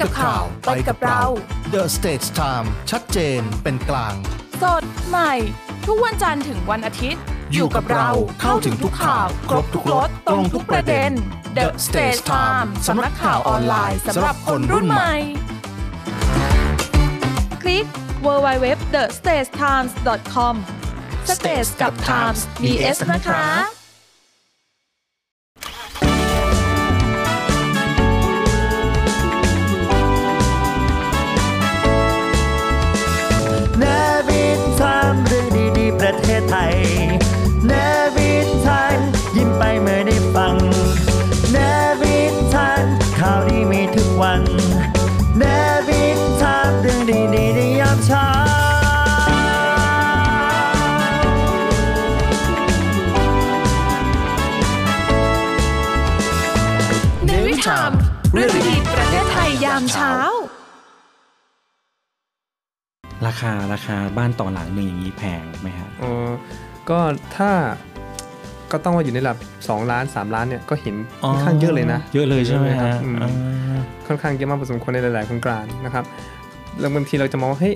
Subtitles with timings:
[0.00, 1.22] กับข่าว ไปกับเรา
[1.74, 4.14] The Stage Time ชัดเจนเป็นกลาง
[4.62, 5.32] สดใหม่
[5.86, 8.08] ทุกวันจันทร์ถึงวันอาทิตย์ อยู่กับเรา
[8.40, 11.10] เข้าถึงทุกข่าว ครบทุกรสตรงทุกประเด็น
[11.56, 15.14] The Stage Time สำนักข่าวออนไลน์สำหรับคนรุ่นใหม่
[17.62, 17.84] คลิก
[18.24, 20.54] www.thestagetimes.com
[21.36, 23.44] Stage กับ Times มี S นะคะ
[36.48, 36.76] ไทย
[37.66, 37.72] เน
[38.16, 38.32] วิ
[38.64, 38.98] ทาน
[39.36, 40.56] ยิ้มไปเมื่อได้ฟัง
[41.52, 41.56] เน
[42.00, 42.18] วิ
[42.54, 42.84] ทาน
[43.18, 44.42] ข่าวดีมีทุกวัน
[45.38, 45.42] เน
[45.88, 46.04] วิ
[46.40, 48.26] ทามเรื่องดีๆในยามเช้า
[57.26, 57.90] ในวิถาม
[58.34, 58.67] เรื่อง
[63.26, 66.30] ราคาราคาบ้านต่อหลังหนึ่งอย่างนี้แพงไหมครับอ๋อ
[66.90, 66.98] ก็
[67.36, 67.50] ถ้า
[68.72, 70.94] ก็ต้องว่าอยู่ในระดับ2ล้าน 3 ล้านเนี่ยก็เห็น
[71.28, 76.04] ค่อนข้างเยอะเลยนะ เยอะเลยใช่ไหมเยอะเลยครัฮะบอืมอ่าค่อนข้างเยอะมากพอสมควรในหลายๆโครงการนะครับ
[76.80, 77.74] แล้วบางทีเราจะมองว่าเฮ้ย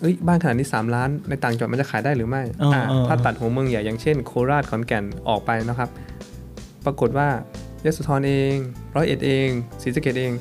[0.00, 5.88] เอ้ยบ้านขนาดนี้ 3 ล้านในต่างจังหวัดมันจะขายได้หรือไม่อ่าอ่าอ่าถ้าตัดหัวเมืองใหญ่อย่างเช่น โคราชขอนแก่นออกไปนะครับ
[6.84, 7.28] ปรากฏว่า
[7.84, 8.54] ยโสธรเอง
[8.96, 9.48] ร้อยเอ็ดเอง
[9.82, 10.32] ศรีสะเกดเอง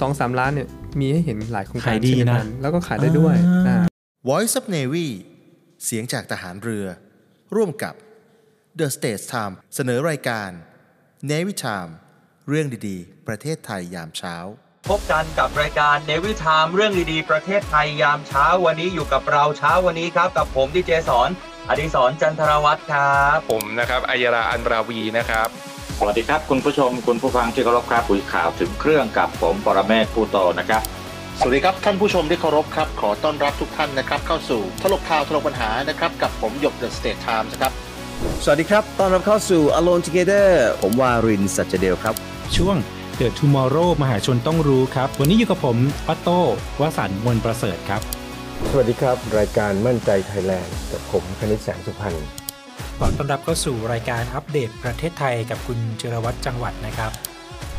[0.00, 0.68] สองสามล้านเนี่ย
[1.00, 3.78] มีให้เห็นหลายโครงการขายดีเช่กันะแล้วก็ขายได้ด้วยอ่าอ่า
[4.28, 5.08] Voice of Navy
[5.84, 6.86] เสียงจากทหารเรือ
[7.54, 7.94] ร่วมกับ
[8.78, 10.50] The Stage Time เสนอรายการ
[11.30, 11.92] Navy Time
[12.48, 14.36] เรื่องดีๆ ประเทศไทยยามเช้า
[14.88, 21.28] พบกันกับรายการเนวิทามเรื่องดีๆ ประเทศไทยยามเช้าวันนี้อยู่กับเราเช้าวันนี้ครับ กับผมดีเจสอน
[21.68, 25.48] อดิศรจันทรวัฒน์ครับ ผมนะครับอัยราอันราวีนะครับ
[26.02, 30.82] สวัสดีครับ คุณผู้ชมคุณผู้ฟังที่เคารพครับคุยข่าวถึงเครื่องกับผมปรเมศผู้โตนะครับ
[31.38, 37.72] สวัสดีครับท่านผู้ชมที่เคารพครับขอต้อนรับทุกท่านนะครับเข้าสู่ทลกข่าวทลกปัญหานะครับกับผมหยก The State Times ครับ
[38.44, 40.48] สวัสดีครับต้อนรับเข้าสู่ Alone Together
[40.82, 42.14] ผมวารินสัจเดลครับ
[42.56, 42.76] ช่วง
[43.18, 46.40] The Tomorrow มหาชนต้องรู้ครับ วันนี้อยู่กับผมปัตโต้
[46.80, 48.00] วสันต์มนต์ประเสริฐครับ
[48.70, 52.39] สวัสดีครับ รายการมั่นใจไทยแลนด์กับผมคณิตแสงสุพรรณ
[53.02, 57.10] ขอต้อนรับเข้าสู่รายการอัปเดตประเทศไทยกับคุณเจรวัตรจังหวัดนะครับ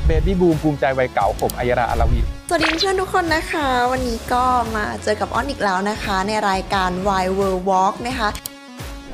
[0.07, 4.43] เบบี้บูมภูมิใจวัยเก่าผมอัยราอาราวีสวัสดีเพื่อนทุกคนนะคะ วันนี้ก็
[4.75, 8.29] มาเจอกับอ้อนอีกแล้วนะคะ ในรายการ Why World Walk นะคะ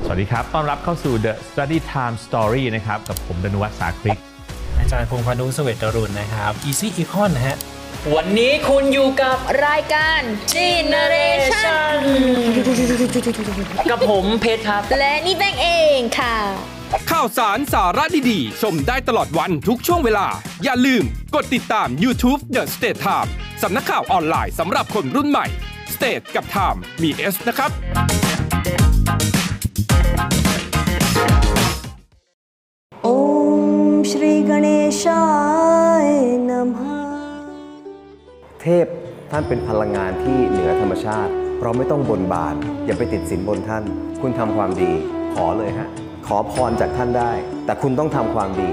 [0.04, 4.18] สวัสดีครับ ต้อนรับเข้าสู่ The Study Time Story นะครับ กับผมดนวัฒน์สาคริก
[4.78, 7.56] อาจารย์พงษ์พานุสเวตรุณนะครับ Easy Econ นะฮะ
[8.14, 10.20] วันนี้คุณอยู่กับรายการ
[10.54, 11.94] Generation
[13.90, 16.36] กับผมเพชรครับ และนี่แบงเองค่ะ
[17.10, 20.26] ข่าวสารสาระดีๆ ชมได้ตลอดวันทุกช่วงเวลา
[20.64, 21.04] อย่าลืม
[21.34, 23.30] กดติดตาม YouTube The State Time
[23.62, 25.46] สำนักข่าวออนไลน์สำหรับคนรุ่นใหม่
[25.94, 27.70] State กับ Time มี S นะครับ
[33.02, 33.08] โอ
[33.90, 34.68] มชรีกเน
[35.02, 35.27] ชา
[38.68, 38.86] ทพ
[39.30, 42.54] ท่านเป็นพลังงานที่เหนือธรรมชาติ เราไม่ต้องบนบาน
[42.86, 43.84] อย่าไปติดสินบนท่าน
[44.20, 44.92] คุณทำความดี
[45.34, 45.88] ขอเลยฮะ
[46.26, 47.32] ขอพรจากท่านได้
[47.64, 48.70] แต่คุณต้องทำความดี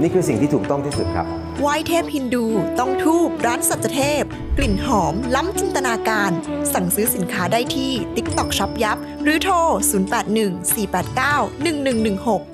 [0.00, 1.26] นี่คือสิ่งที่ถูกต้องที่สุดครับ
[1.64, 2.46] วายเทพฮินดู
[2.78, 4.22] ต้องทูบร้านสัจเทพ
[4.58, 6.30] กลิ่นหอม ล้ำจินตนาการ
[6.74, 9.54] สั่งซื้อสินค้าได้ที่ TikTok Shop ยับ หรือโทร
[10.32, 12.51] 081 489 1116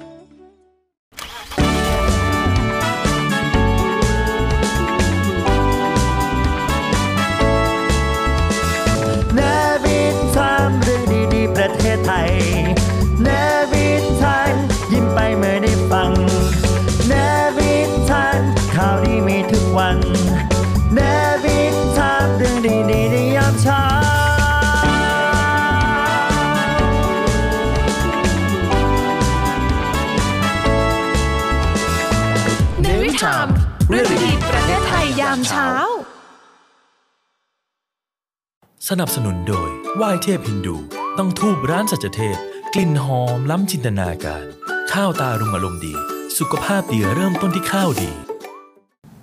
[38.93, 40.77] สนับสนุนโดยไหว้เทพฮินดู
[41.19, 42.37] ต้องทูบร้านสัจเทพ
[42.75, 44.45] กลิ่นหอมล้ำจินตนาการ
[44.93, 45.95] ข้าวตารุงอารมณ์ดี
[46.39, 48.11] สุขภาพดีเริ่มต้นที่ข้าวดี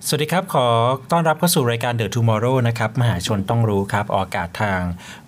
[0.07, 0.67] สวัสดีครับ ขอ
[1.11, 4.81] ต้อนรับเข้าสู่รายการ The Tomorrow นะครับ มหาชนต้องรู้ครับ ออกอากาศทาง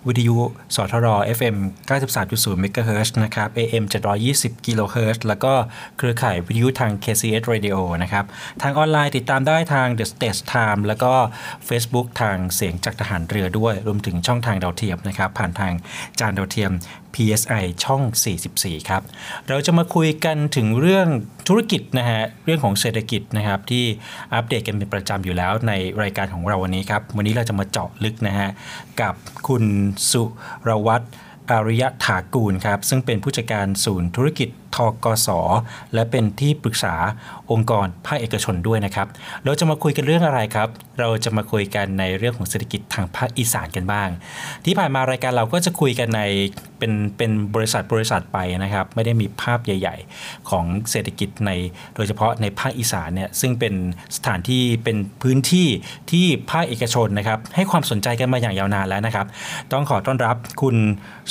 [0.08, 0.36] วิทยุ
[0.76, 1.06] สทร
[1.38, 1.56] FM
[1.88, 3.84] 93.0 MHz นะครับ AM
[4.24, 5.52] 720 kHz แล้วก็
[5.98, 8.24] เครือข่ายวิทยุทาง KCS Radio นะครับ
[8.62, 11.12] ทางออนไลน์ติดตามได้ทาง The Stage Time แล้วก็
[11.68, 15.72] Facebook ทางเสียงจากทหารเรือด้วย รวมถึงช่องทางดาวเทียมนะครับ ผ่านทาง
[16.20, 16.72] จานดาวเทียม
[17.14, 18.02] PSI ช่อง
[18.46, 19.02] 44 ครับ
[19.48, 21.08] เราจะมาคุยกันถึงเรื่อง
[21.48, 23.84] ธุรกิจนะฮะ เรื่องของเศรษฐกิจนะครับที่
[24.34, 25.72] อัปเดตกันเป็นประจำอยู่แล้วใน
[26.02, 28.50] รายการของเราวันนี้ครับ วันนี้เราจะมาเจาะลึกนะฮะ
[29.00, 29.14] กับ
[29.48, 29.64] คุณ
[30.10, 30.22] สุ
[30.68, 31.06] รวัตร
[31.50, 35.28] อาริยะถากูลครับซึ่งเป็นผู้จัดการศูนย์ธุรกิจทกศ
[35.94, 36.94] และเป็นที่ปรึกษา
[37.52, 39.06] องค์กรภาคเอกชนด้วยนะครับ
[39.44, 40.68] เราจะมาคุยกันเรื่องอะไรครับ
[41.00, 44.08] เราจะมาคุยกันในเรื่องของเศรษฐกิจทางภาคอีสานกันบ้าง
[44.64, 46.22] ที่ผ่านมารายการเราก็จะคุยกันใน
[46.78, 51.50] เป็นเป็นบริษัทบริษัทไปนะครับ ไม่ได้มีภาพใหญ่ ๆ ของเศรษฐกิจใน
[51.94, 53.74] โดยเฉพาะในภาคอีสานเนี่ยซึ่งเป็น
[54.16, 55.68] สถานที่เป็นพื้นที่
[56.10, 59.26] ที่ภาคเอกชนนะครับให้ความสนใจกันมาอย่างยาวนานแล้วนะครับ
[59.72, 60.76] ต้องขอต้อนรับคุณ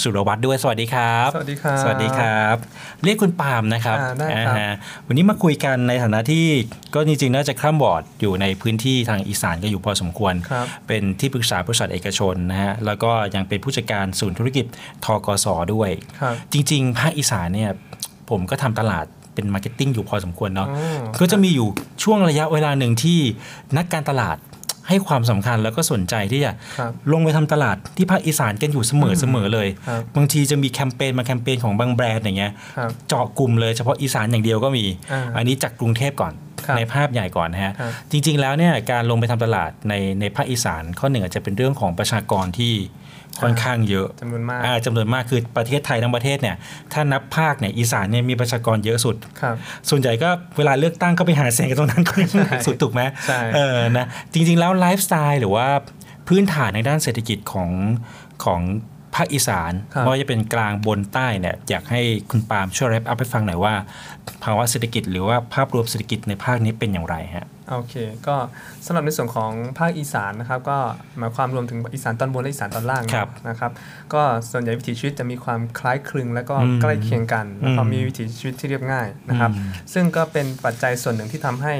[0.01, 2.55] สุรวัตรด้วยสวัสดีครับ สวัสดีครับ สวัสดีครับ
[3.03, 4.73] เรียกคุณปาล์มนะครับอ่าได้ครับอ่าฮะ
[5.07, 6.45] วันนี้มาคุยกันในฐานะที่
[6.93, 14.65] ก็จริงๆน่าจะข้ามบอร์ดอยู่ในพื้นที่ทางอีสานก็อยู่พอสมควรครับเป็นที่ปรึกษาบริษัทเอกชนนะฮะแล้วก็ยังเป็นผู้จัดการศูนย์ธุรกิจ
[15.05, 15.89] ธกสด้วย
[16.21, 17.71] ครับจริงๆ ภาคอีสานเนี่ย
[18.29, 21.67] ผมก็ทำตลาดเป็น marketing อยู่พอสมควรเนาะอ๋อก็จะมีอยู่
[22.03, 23.19] ช่วงระยะเวลาหนึ่งที่
[23.77, 24.37] นักการตลาด
[24.89, 36.33] ให้ความสำคัญแล้วก็สนใจที่จะครับลงไปทำตลาดที่ภาคอีสานกันอยู่เสมอเสมอเลยครับบางทีจะมีแคมเปญมาแคมเปญของบางแบรนด์อย่างเงี้ยครับเจาะกลุ่มเลยเฉพาะอีสานอย่างเดียวก็มีอ่าอันนี้จากกรุงเทพก่อน
[36.65, 42.73] ครับในภาพใหญ่ก่อนนะฮะครับจริง ๆ แล้วเนี่ยการลงไปทำตลาดในในภาคอีสานข้อหนึ่งอาจจะเป็นเรื่องของประชากรที่
[43.41, 46.55] ค่อนข้างเยอะจำนวนมากอ่าจำนวนมากคือประเทศไทยทั้งประเทศเนี่ย
[46.93, 49.55] ถ้านับภาคเนี่ยอีสานเนี่ยมีประชากรเยอะสุดครับ
[49.89, 52.13] ส่วนใหญ่ก็เวลาเลือกตั้งก็ไปหาเสียงกันตรงนั้นก็
[52.67, 55.67] สุดถูกไหมใช่เออนะจริง ๆ แล้วไลฟ์สไตล์หรือว่า
[56.27, 57.69] พื้นฐานในด้านเศรษฐกิจของ
[58.45, 58.61] ของ
[59.15, 63.73] ภาคอีสานครับไม่ว่าจะเป็นกลางบนใต้เนี่ยอยากให้คุณปาล์มช่วยแรปอัพให้ฟังหน่อยว่า
[64.43, 67.95] ภาวะเศรษฐกิจหรือว่าภาพรวมเศรษฐกิจในภาคนี้เป็นอย่างไรฮะ โอเค
[68.27, 68.35] ก็
[68.85, 70.77] สำหรับในส่วนของภาคอีสานนะครับ ก็
[71.17, 73.71] หมายความรวมถึงอีสานตอนบนและอีสานตอนล่างครับนะครับ
[74.13, 74.21] ก็
[74.51, 81.75] ส่วนใหญ่วิถีชีวิตจะมีความคล้ายคลึง และก็อืมใกล้เคียงกันแล้วก็อืมมีวิถีชีวิตที่เรียบง่ายนะครับอืมซึ่งก็เป็นปัจจัยส่วนหนึ่งที่ทำให้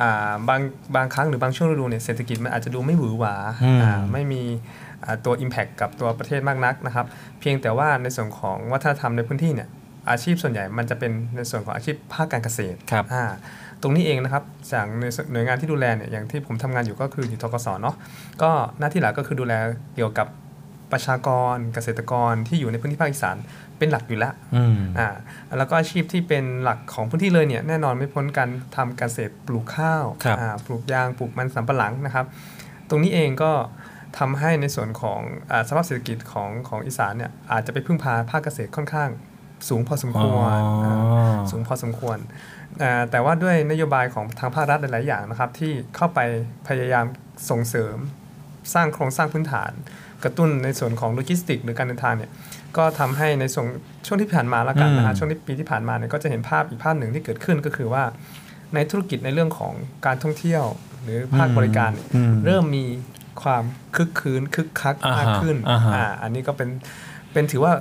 [0.00, 0.60] อ่าบาง
[0.96, 3.34] บางครั้งหรือบางช่วงฤดูเนี่ยเศรษฐกิจมันอาจจะดูไม่หวือหวา
[3.64, 4.42] อืมอ่าไม่มี
[5.04, 7.06] อ่าตัว Impact กับตัวประเทศมากนักนะครับ
[7.40, 9.68] เพียงแต่ว่าในส่วนของวัฒนธรรมในพื้นที่เนี่ย
[10.10, 13.24] อาชีพส่วนใหญ่มันจะเป็นในส่วนของอาชีพภาคการเกษตรครับอ่า
[13.84, 17.96] ตรงนี้เองนะครับจากในหน่วยงานที่ดูแลเนี่ยอย่างที่ผมทำงานอยู่ก็คืออยู่ทกศเนาะ
[18.42, 19.54] ก็หน้าที่หลักก็คือดูแล
[19.96, 20.26] เกี่ยวกับ
[20.92, 23.36] ประชากรเกษตรกรที่อยู่ในพื้นที่ภาคอีสาน
[23.78, 25.08] เป็นหลักอยู่แล้วอืมอ่า
[25.58, 32.26] แล้วก็อาชีพที่เป็นหลักของพื้นที่เลยเนี่ยแน่นอนไม่พ้นการทำเกษตรปลูกข้าวครับอ่าปลูกยางปลูกมันสำปะหลังนะครับ
[32.88, 33.52] ตรงนี้เองก็
[34.18, 35.20] ทำให้ในส่วนของ
[35.50, 39.10] อาสภาพเศรษฐกิจของของอีสานเนี่ยอาจจะไปพึ่งพาภาคเกษตรค่อนข้าง
[39.68, 42.63] สูงพอสมควรอ๋ออ่าสูงพอสมควรอ่า
[43.10, 46.20] แต่ว่าด้วยนโยบายของทางภาครัฐหลายๆอย่างนะครับ ที่เข้าไป
[46.68, 47.04] พยายาม
[47.50, 47.96] ส่งเสริม
[48.74, 49.72] สร้างโครงสร้างพื้นฐาน
[50.24, 52.30] กระตุ้นในส่วนของโลจิสติก หรือการเดินทางเนี่ย
[52.76, 53.66] ก็ทำให้ในส่วน
[54.06, 58.04] ช่วงที่ผ่านมาแล้วกันนะฮะอืมช่วงที่ปีที่ผ่านมาเนี่ยก็จะเห็นภาพอีกภาพหนึ่งที่เกิดขึ้นก็คือว่า
[58.74, 59.72] ในธุรกิจในเรื่องของ
[60.06, 60.64] การท่องเที่ยว
[61.02, 62.84] หรือภาคบริการเนี่ยอืมเริ่มมี
[63.42, 63.64] ความ
[63.96, 66.68] คึกคืนคึกคักอ่าฮะมากขึ้นอ่าฮะอ่าอันนี้ก็เป็น
[67.32, 67.72] เป็นถือว่า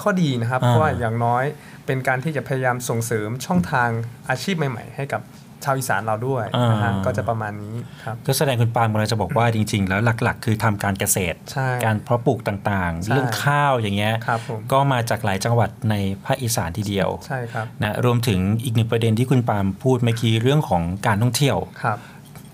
[0.00, 1.44] ข้อดีนะครับอ่าเพราะว่าอย่างน้อย
[1.88, 3.88] เป็นการที่จะพยายามส่งเสริมช่องทาง
[4.30, 5.22] อาชีพใหม่ ๆ ให้กับ
[5.64, 7.74] ชาวอีสานเราด้วยนะฮะอ่าก็จะประมาณนี้
[8.04, 15.94] ครับก็แสดงคุณปาล์มกำลังจะบอกว่าจริง ๆ แล้วหลักๆ คือทำการเกษตรใช่การเพาะปลูกต่างๆใช่เรื่องข้าวอย่างเงี้ยครับผมก็มาจากหลายจังหวัดใน
[16.24, 21.98] ภาคอีสานทีเดียวใช่ครับนะรวมถึงอีกหนึ่งประเด็นที่คุณปาล์มพูดเมื่อกี้เรื่องของการท่องเที่ยวครับ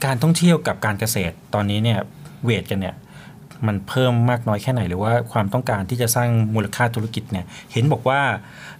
[0.04, 1.98] การท่องเที่ยวกับการเกษตรตอนนี้เนี่ย
[2.44, 2.94] เวทกันเนี่ย
[3.68, 8.21] มันเพิ่มมากน้อยแค่ไหน หรือว่าความต้องการที่จะสร้างมูลค่าธุรกิจเนี่ยเห็นบอกว่า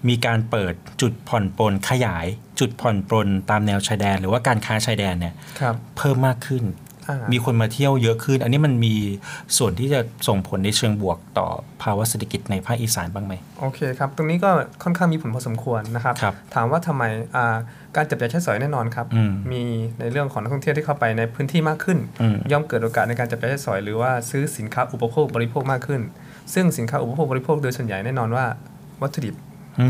[0.09, 2.27] มีการเปิดจุดผ่อนปลนขยาย
[2.61, 6.84] จุดผ่อนปลนตามแนวชายแดน หรือว่าการค้าชายแดนเนี่ยครับเพิ่มมากขึ้นอ่า
[7.33, 8.95] มีคนมาเที่ยวเยอะขึ้น อันนี้มันมี
[9.59, 11.47] ส่วนที่จะส่งผลในเชิงบวกต่อ
[11.83, 14.51] ภาวะเศรษฐกิจในภาคอีสานบ้างไหมโอเคครับ ตรงนี้ก็
[14.83, 17.03] ค่อนข้างมีผลพอสมควรนะครับครับถามว่าทำไม
[17.37, 17.57] อ่า
[17.97, 19.63] การจับจ่ายใช้สอยแน่นอนครับอืมมี
[20.01, 26.01] ในเรื่องของนักท่องเที่ยวที่เข้าไปในพื้นที่มากขึ้นอืมย่อมเกิดโอกาสในการจับจ่ายใช้สอย หรือว่าซื้อสินค้าอุปโภคบริโภคมากขึ้น
[26.55, 28.45] ซึ่งสินค้าอุปโภคบริโภคโดยส่วนใหญ่แน่นอนว่า
[29.03, 29.44] วัตถุดิบอืม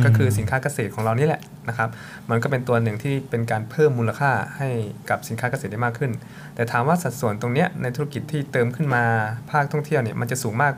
[0.04, 1.88] ก็คือสินค้าเกษตรของเรานี่แหละนะครับ
[2.30, 4.68] มันก็เป็นตัวหนึ่งที่เป็นการเพิ่มมูลค่าให้
[5.10, 6.12] กับสินค้าเกษตรได้มากขึ้น
[6.54, 9.04] แต่ถามว่าสัดส่วนตรงเนี้ยในธุรกิจที่เติมขึ้นมา
[9.50, 10.74] ภาคท่องเที่ยวเนี่ยมันจะสูงมาก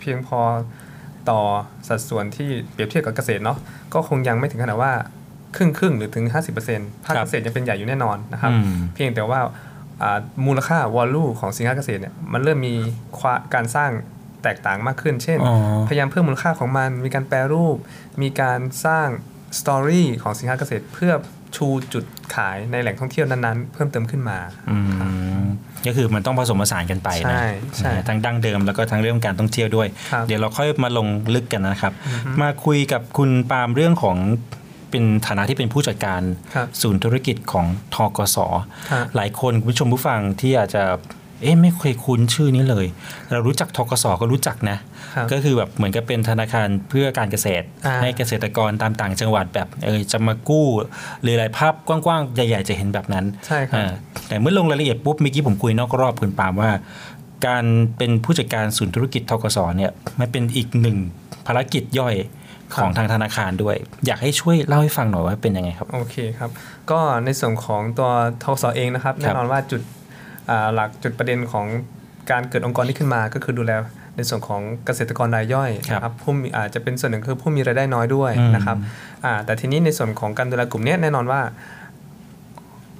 [0.00, 0.40] เพียงพอ
[1.30, 1.40] ต่อ
[1.88, 3.58] สัดส่วนที่เปรียบเทียบกับเกษตรเนาะ
[3.94, 4.92] ก็คงยังไม่ถึงขนาดว่า
[5.56, 6.24] ครึ่งครึ่งๆหรือถึง
[6.66, 9.40] 50%ภาคครับเกษตรยังเป็นใหญ่อยู่แน่นอนนะครับอืมเพียงแต่ว่า
[10.02, 12.74] อ่ามูลค่าวอลลุ่ของสินค้าเกษตรเนี่ยมันเริ่มมี
[13.18, 13.90] ควาการสร้าง
[14.44, 15.54] แตกต่างมากขึ้น เช่นอ๋อ
[15.88, 17.76] พยายามเพิ่มมูลค่าของมัน มีการแปรรูป
[18.22, 19.08] มีการสร้าง
[19.60, 21.12] สตอรี่ของสินค้าเกษตรเพื่อ
[21.56, 22.04] ชูจุด
[22.34, 24.38] ขายในแหล่งท่องเที่ยวนั้นๆ เพิ่มเติมขึ้นมา
[24.70, 24.78] อื
[25.40, 25.42] ม
[25.86, 27.40] ก็คือมันต้องผสมผสานกันไปใช่นะ
[27.76, 34.16] ใช่นะทั้งดั้งเดิมแล้วก็ทั้งเรื่องการท่องเที่ยวด้วยครับเดี๋ยวเราค่อยมาลงลึกกันนะครับอือฮึมาคุยกับคุณปาล์มเรื่องของ
[34.90, 36.22] เป็นฐานะที่เป็นผู้จัดการ
[36.54, 38.36] ครับศูนย์ธุรกิจของทกส
[38.90, 40.84] ครับหลายคนคุณผู้ชมผู้ฟังที่อาจจะ
[41.42, 42.86] เอ๊ะไม่เคยคุ้นชื่อนี้เลย
[43.32, 44.78] เรารู้จักทกสก็รู้จักนะ
[45.14, 50.66] ครับก็คือแบบเหมือนกับเป็นธนาคารเพื่อการเกษตรอ่าให้เกษตรกรตามต่างจังหวัดแบบเออจะมากู้
[51.22, 53.92] หรืออะไรภาพกว้างๆ ใหญ่ ๆ จะเห็นแบบนั้นใช่ครับอ่า
[54.28, 56.70] แต่เมื่อลงรายละเอียดปุ๊บเมื่อกี้ผมคุยนอกรอบคุณปาล์มว่า
[57.46, 57.64] การ
[57.98, 60.96] เป็นผู้จัดการศูนย์ธุรกิจทกสเนี่ยมันเป็นอีกหนึ่ง
[61.46, 62.14] ภารกิจย่อย
[62.76, 66.50] ของทางธนาคารด้วย อยากให้ช่วยเล่าให้ฟังหน่อยว่าเป็นยังไงครับ โอเคครับ
[66.90, 68.10] ก็ในส่วนของตัว
[68.44, 69.99] ทกสเองนะครับแน่นอนว่าจุดอ่า
[70.74, 71.66] หลักจุดประเด็นของ
[72.30, 73.72] การเกิดองค์กรนี้ขึ้นมาก็คือดูแล
[74.16, 78.76] ในส่วนของเกษตรกรรายย่อยนะครับผู้มีอาจจะเป็นส่วนหนึ่งคือผู้มีรายได้น้อยด้วยอืมนะครับ
[79.24, 81.40] อ่าแต่ทีนี้ในส่วนของการดูแลกลุ่มเนี้ยแน่นอนว่า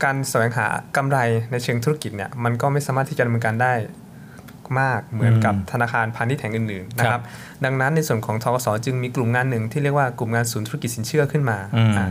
[0.04, 0.66] การแสวงหา
[0.96, 1.18] กำไร
[1.50, 3.72] ในเชิงธุรกิจเนี่ยมันก็ไม่สามารถที่จะดำเนินการได้
[4.80, 7.24] มากเหมือนกับอืมธนาคารพาณิชย์แห่งอื่นๆนะคครัรับบ
[7.64, 12.06] ดังนั้นในส่วนของทกสจึงมีกลุ่มงานหนึ่งที่เรียกว่ากลุ่มงานศูนย์ธุรกิจสินเชื่อขึ้นมาอืมอ่า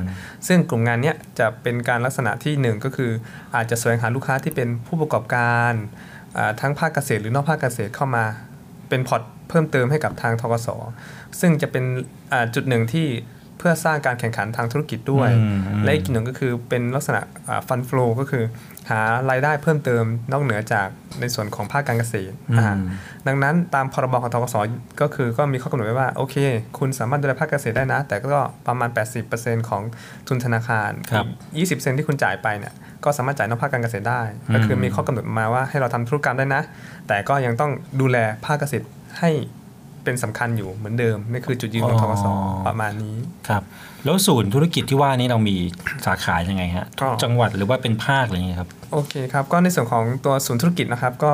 [0.48, 3.12] ซึ่งกลุ่มงานเนี้ยจะเป็นการลักษณะที่หนึ่งก็คือ
[3.56, 5.74] อาจจะแสวงหาลูกค้าที่เป็นผู้ประกอบการ
[6.38, 8.24] อ่าทั้งภาคเกษตรหรือนอกภาคเกษตรเข้ามา
[8.90, 10.68] เป็นพอร์ตเพิ่มเติมให้กับทางทกส
[11.40, 11.84] ซึ่งจะเป็น
[12.34, 13.08] อ่าจุดหนึ่งที่
[13.60, 17.22] เพื่อสร้างการแข่งขันทางธุรกิจด้วยอืมอืมและอีกจุดหนึ่งก็คือเป็นลักษณะ
[17.68, 18.44] ฟันฟลูก็คือ
[18.90, 19.00] หา
[19.30, 20.88] รายได้เพิ่มเติมนอกเหนือจาก
[21.20, 22.72] ในส่วนของภาคการเกษตรอืมอ่า
[23.28, 24.56] ดังนั้นตามพรบของทกส
[25.02, 26.36] ก็คือก็มีข้อกำหนดไว้ว่าโอเค
[26.78, 28.90] คุณสามารถดูแลภาคเกษตรได้นะ แต่ก็ประมาณ
[29.30, 29.82] 80%ของ
[30.28, 31.26] ทุนธนาคารครับ
[31.56, 32.74] อีก20%ที่คุณจ่ายไปเนี่ย
[33.04, 36.62] ก็สามารถจ่ายนอกภาคการเกษตรได้อืมก็คือมีข้อกำหนดมาว่าให้เราทำธุรกรรมได้นะ
[37.08, 38.86] แต่ก็ยังต้องดูแลภาคเกษตร
[39.20, 39.30] ให้
[40.04, 42.26] เป็นสำคัญอยู่เหมือนเดิมนี่คือจุดยืนของทกส
[42.68, 43.18] ประมาณนี้
[43.50, 43.64] ครับ
[44.06, 45.56] แล้วศูนย์ธุรกิจที่ว่านี้เรามี
[46.06, 51.32] สาขายังไงฮะก็จังหวัดหรือว่าเป็นภาคอะไรอย่างเงี้ยครับโอเคครับก็ในส่วนของตัวศูนย์ธุรกิจนะครับก็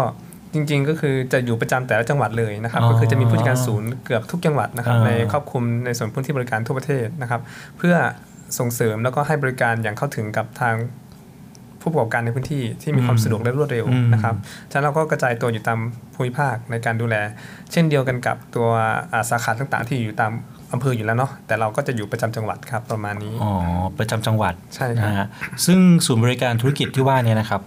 [0.53, 7.41] จริงๆ ก็คือจะอยู่ประจำแต่ละจังหวัดเลยนะครับอ๋อก็คือจะมีผู้จัดการศูนย์เกือบทุกจังหวัดนะครับอ่าในครอบคลุมในส่วนพื้นที่บริการทั่วประเทศนะครับ
[7.77, 7.95] เพื่อ
[8.59, 10.75] ส่งเสริมแล้วก็ให้บริการอย่างเข้าถึงกับทาง
[11.85, 14.35] ผู้ประกอบการในพื้นที่ที่มีความสะดวกและรวดเร็วอืมนะครับ
[14.71, 15.79] ฉะนั้นเราก็กระจายตัวอยู่ตาม
[16.13, 17.15] ภูมิภาคในการดูแล
[17.71, 18.67] เช่นเดียวกันกับตัว
[19.13, 20.31] อ่าสาขาต่างๆ ที่อยู่ตาม
[20.73, 23.51] อำเภออยู่แล้วเนาะแต่เราก็จะอยู่ประจำจังหวัดครับประมาณนี้อ๋อ
[23.97, 25.27] ประจำจังหวัดใช่ครับนะฮะ
[25.65, 27.61] ซึ่งศูนย์บริการธุรกิจที่ว่าเนี่ยนะครับ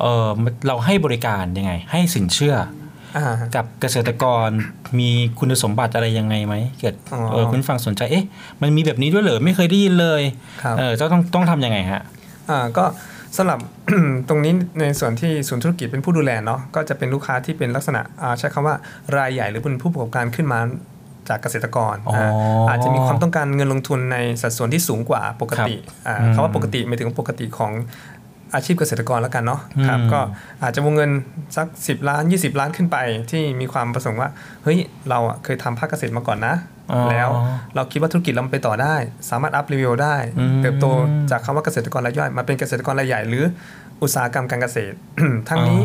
[0.00, 0.28] เออ
[0.66, 2.54] เราให้บริการยังไง ให้สินเชื่อ
[3.16, 4.48] ออ่ากับเกษตรกร
[4.98, 8.24] มีคุณสมบัติอะไรยังไงไหมเกิดอ๋อเออคุณฟังสนใจเอ๊ะ
[8.62, 10.22] มันมีแบบนี้ด้วยเหรอไม่เคยได้ยินเลย
[10.62, 12.02] ครับเออจะต้องต้องทำยังไงฮะ
[12.50, 12.84] อ่าก็
[13.36, 13.58] สำหรับ
[14.28, 18.74] ตรงนี้ในส่วนที่ศูนย์ธุรกิจเป็นผู้ดูแลเนาะก็จะเป็นลูกค้าที่เป็นลักษณะอ่าใช้คำว่า
[19.16, 20.60] รายใหญ่หรือเป็นผู้ประกอบการขึ้นมา
[21.28, 22.30] จากเกษตรกรอ๋ออ่า
[22.68, 27.72] อาจจะมีความต้องการเงินลงทุนในสัดส่วนที่สูงกว่าปกติครับอ่าอืมคำว่าปกติหมายถึงปกติของ
[28.54, 30.20] อาชีพเกษตรกรแล้วกันเนาะครับอืมก็
[30.62, 31.10] อาจจะวงเงิน
[31.56, 32.96] สัก 10 ล้าน 20 ล้านขึ้นไป
[33.30, 34.28] ที่มีความประสงค์ว่า
[34.64, 36.79] เฮ้ยเราอะเคยทำภาคเกษตรมาก่อนนะอ๋อ
[37.10, 37.28] แล้ว
[37.74, 38.96] เราคิดว่าธุรกิจเราไปต่อได้
[39.30, 40.86] สามารถอัพรีวิวได้อืมเติบโต
[41.30, 43.44] จากคำว่าเกษตรกรรายย่อยมาเป็นเกษตรกรรายใหญ่หรือ
[44.02, 44.94] อุตสาหกรรมการเกษตร
[45.48, 45.80] ทั้งนี้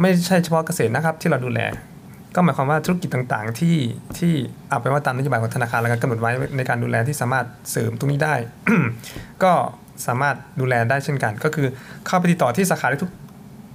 [0.00, 1.60] ไม่ใช่เฉพาะเกษตรนะครับที่เราดูแล
[2.34, 3.76] ก็หมายความว่าธุรกิจต่างๆ ที่
[4.18, 4.32] ที่
[4.68, 8.34] เอาไปนว่าตามนโยบายของธนาคารแล้วกันกำหนดไว้ในการดูแลที่สามารถเสริมตรงนี้ได้
[9.42, 9.52] ก็
[10.06, 11.66] สามารถดูแลได้เช่นกัน ก็คือ
[12.06, 13.10] เข้าไปติดต่อที่สาขาได้ทุก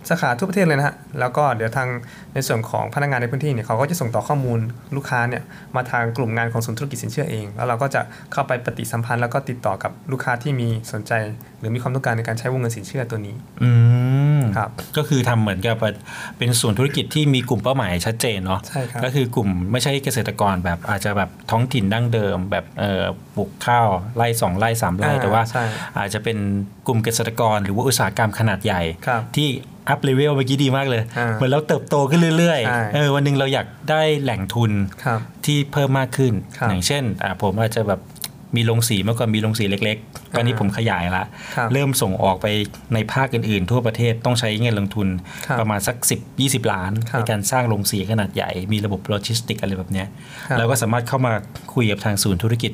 [0.09, 1.89] สาขาทั่วประเทศเลยนะฮะ แล้วก็เดี๋ยวทาง
[2.33, 4.59] ในส่วนของพนักงานในพื้นที่เนี่ยเขาก็จะส่งต่อข้อมูล
[4.95, 5.43] ลูกค้าเนี่ย
[5.75, 8.01] มาทางกลุ่มงานของศูนย์ธุรกิจสินเชื่อเอง แล้วเราก็จะ
[8.33, 11.11] เข้าไปปฏิสัมพันธ์แล้วก็ติดต่อกับลูกค้าที่มีสนใจ
[11.59, 13.69] หรือมีความต้องการในการใช้วงเงินสินเชื่อตัวนี้ อื
[14.37, 15.75] มครับ ก็คือทำเหมือนกับ
[16.37, 23.03] เป็นศูนย์ธุรกิจที่มีกลุ่มเป้าหมายชัดเจนเนาะ ใช่ครับ ก็คือกลุ่มไม่ใช่เกษตรกรแบบอาจจะแบบท้องถิ่นดั้งเดิม แบบเออ
[23.35, 25.63] ปลูกข้าวไร่สองไร่สามไร่อ่าแต่ว่าใช่
[25.97, 26.37] อาจจะเป็น
[26.87, 29.49] กลุ่มเกษตรกร หรือว่าอุตสาหกรรมขนาดใหญ่ครับที่
[29.89, 34.71] up level เมื่อกี้ดีมากเลยอ่าเหมือนเราเติบโตขึ้นเรื่อยใช่ๆเออวันหนึ่งเราอยากได้แหล่งทุน
[35.05, 38.01] ครับที่เพิ่มมากขึ้นครับอย่างเช่นอ่าผมอาจจะแบบ
[38.55, 41.23] มีโรงสีเมื่อก่อนมีโรงสีเล็กๆ ตอนนี้อ่าผมขยายละ
[41.55, 42.47] ครับเริ่มส่งออกไป
[42.93, 45.07] ในภาคอื่นๆ ทั่วประเทศต้องใช้เงินลงทุน
[45.45, 50.07] ครับประมาณสัก 10 20 ล้านครับในการสร้างโรงสีขนาดใหญ่ มีระบบโลจิสติกอะไรแบบเนี้ย
[50.47, 51.33] ครับเราก็สามารถเข้ามา
[51.73, 52.71] คุยกับทางศูนย์ธุรกิจ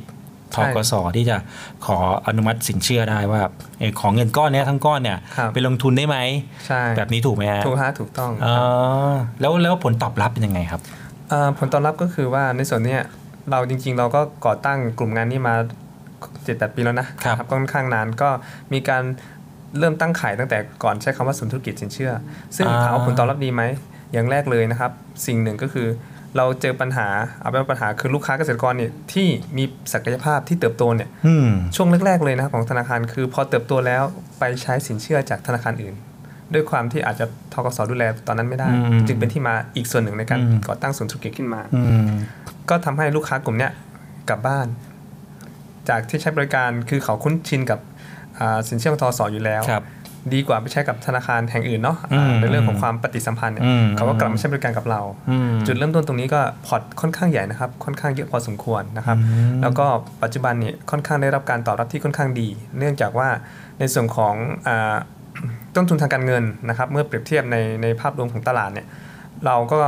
[0.55, 1.37] ทใช่กสที่จะ
[1.85, 3.41] ขออนุมัติสินเชื่อได้ว่า
[3.79, 6.17] เออขอเงินก้อนเนี้ยทั้งก้อนเนี่ยครับไปลงทุนได้ไหม
[6.67, 8.55] ใช่แบบนี้ถูกไหมฮะถูกฮะถูกต้องอ๋อ
[9.39, 10.81] แล้วแล้วผลตอบรับเป็นยังไงครับ
[11.31, 13.01] อ่าผลตอบรับก็คือว่าในส่วนเนี้ย
[13.51, 15.55] เราจริง ๆ เราก็ก่อตั้งกลุ่มงานนี้มา
[16.01, 18.29] 7จ็ดแปดปีแล้วนะครับก็ค่อนข้างนานก็
[18.73, 19.03] มีการ
[19.79, 22.11] เริ่มตั้งขายตั้งแต่ก่อนใช้คำว่าศูนย์ธุรกิจสินเชื่อ
[22.55, 23.63] ซึ่งอ่าถามว่าผลตอบรับดีไหม
[24.13, 24.91] อย่างแรกเลยนะครับ
[25.27, 25.87] สิ่งหนึ่งก็คือ
[26.37, 27.07] เราเจอปัญหา
[27.41, 34.03] เอาเป็นว่าปัญหาคือลูกค้าเกษตรกรเนี่ยที่มีศักยภาพที่เติบโตเนี่ยอืมช่วงแรก ๆ เลยนะครับของธนาคารคือพอเติบโตแล้ว
[34.39, 35.95] ไปใช้สินเชื่อจากธนาคารอื่น
[36.53, 42.11] ด้วยความที่อาจจะทกสดูแลตอนนั้นไม่ได้อืมจึงเป็นที่มาอีกส่วนหนึ่งในการอืมก่อตั้งศูนย์ธุรกิจขึ้นมาอืม
[42.69, 43.71] ก็ทำให้ลูกค้ากลุ่มเนี้ย
[44.29, 44.67] กลับบ้าน
[45.89, 47.79] จากที่ใช้บริการคือเขาคุ้นชินกับ
[48.39, 49.61] อ่าสินเชื่อของทกสอยู่แล้ว
[50.33, 59.17] ดีกว่าไปใช้กับธนาคารแห่งอื่นเนาะอ่าอืมในเรื่องของความปฏิสัมพันธ์เนี่ยอืมเขาก็กลับมาใช้บริการกับเราอืมจุดเริ่มต้นตรงนี้ก็พอร์ตค่อนข้างใหญ่นะครับ ค่อนข้างเยอะพอสมควรนะครับ
[59.61, 59.85] แล้วก็
[60.23, 62.47] ปัจจุบันเนี่ยค่อนข้างได้รับการตอบรับที่ค่อนข้างดี
[62.77, 63.27] เนื่องจากว่า
[63.79, 64.33] ในส่วนของ
[64.67, 64.95] อา
[65.75, 68.87] ต้นทุนทางการเงินนะครับ เมื่อเปรียบเทียบในในภาพรวมของตลาดเนี่ย
[69.45, 69.81] เราก็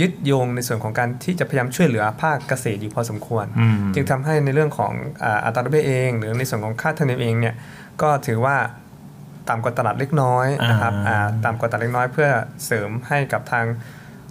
[0.00, 4.92] ยึดโยงในส่วนของการที่จะพยายามช่วยเหลือภาคเกษตรอยู่พอสมควรอืมจึงทำให้ในเรื่องของ
[5.24, 7.54] อ่าอัตราดอกเบี้ยเอง หรือในส่วนของค่าธรรมเนียมเองเนี่ย
[8.02, 8.56] ก็ถือว่า
[9.50, 12.28] ต่ำกว่าตลาดเล็กน้อยนะครับอ่าอ่าต่ำกว่าตลาดเล็กน้อยเพื่อ
[12.66, 13.64] เสริมให้กับทาง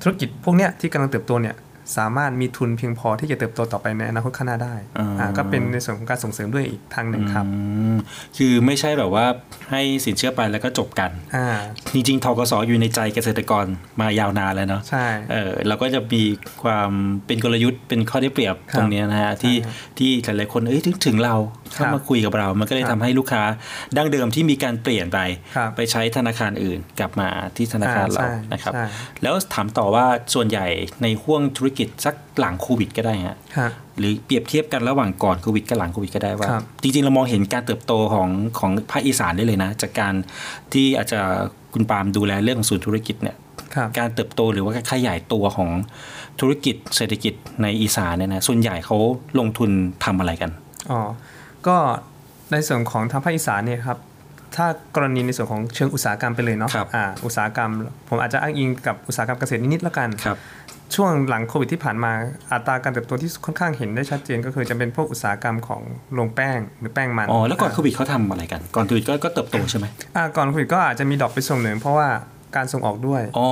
[0.01, 1.57] ธุรกิจพวกเนี้ยที่กำลังเติบโตเนี่ย
[1.97, 7.59] สามารถมีทุนเพียงพอที่จะเติบโตต่อไปในอนาคตข้างหน้าได้อ่าอ่าก็เป็นในส่วนของการส่งเสริมด้วยอีกทางหนึ่งครับอื
[7.93, 7.97] ม
[8.38, 9.25] คือไม่ใช่แบบว่า
[9.71, 11.47] ให้สินเชื่อไปแล้วก็จบกันอ่า
[11.93, 13.65] จริงๆทกสอยู่ในใจเกษตรกร
[13.99, 16.23] มายาวนานแล้วเนาะใช่เออเราก็จะมี
[16.63, 16.91] ความ
[17.25, 19.55] เป็นกลยุทธ์เป็นข้อได้เปรียบครับตรงเนี้ยนะฮะที่
[19.97, 21.35] ที่หลายๆคนเอ้ยถึงถึงเรา
[21.73, 23.43] เข้าครับมาคุยกับเรา มันก็เลยครับทำให้ลูกค้า
[23.97, 25.19] ดั้งเดิมที่มีการเปลี่ยนไป
[25.55, 28.85] ครับไปใช้ธนาคารอื่นกลับมาที่ธนาคารอ่าเราใช่นะครับใช่
[29.23, 30.67] แล้วถามต่อว่าส่วนใหญ่
[31.01, 40.13] ในห่วงธุรกิจสักหลังโควิดก็ได้ฮะฮะหรือเปรียบเทียบกันระหว่างก่อนโควิดกับหลังโควิดก็ได้ว่าครับจริงๆ เรามองเห็นการเติบโตของของภาคอีสานได้เลยนะ จากการ
[40.73, 41.19] ที่อาจจะ
[41.73, 43.38] คุณปาล์มดูแลเรื่องของศูนย์ธุรกิจเนี่ย
[43.75, 45.69] ครับการเติบโตหรือว่าการขยายตัวของ
[46.39, 48.97] ธุรกิจเศรษฐกิจในอีสานเนี่ยนะส่วนใหญ่เขา
[49.39, 49.69] ลงทุน
[50.05, 50.51] ทำอะไรกัน
[50.91, 50.99] อ๋อ
[51.68, 51.78] ก็
[52.51, 54.00] ในส่วนของทางภาคอีสานเนี่ยครับ
[54.56, 57.72] ถ้ากรณีในส่วนของเชิงอุตสาหกรรมไปเลยเนาะอ่าอุตสาหกรรม
[58.10, 60.38] ผมอาจจะอ้างอิงกับอุตสาหกรรมเกษตรนิดๆแล้วกันครับ
[60.96, 62.12] ช่วงหลังโควิดที่ผ่านมา
[62.51, 65.82] อัตราการเติบโตที่ค่อนข้างเห็นได้ชัดเจนก็คือจะเป็นพวกอุตสาหกรรมของ
[66.13, 69.86] โรงแป้งหรือแป้งมันอ๋อแล้วก่อนโควิดเขาทำอะไรกัน ก่อนโควิดก็ก็เติบโตใช่ไหม
[70.16, 72.08] อ่าก่อนโควิดก็อาจจะมีดรอกไปส่งหนึ่งเพราะว่า
[72.56, 73.48] การส่งออกด้วยอ๋อ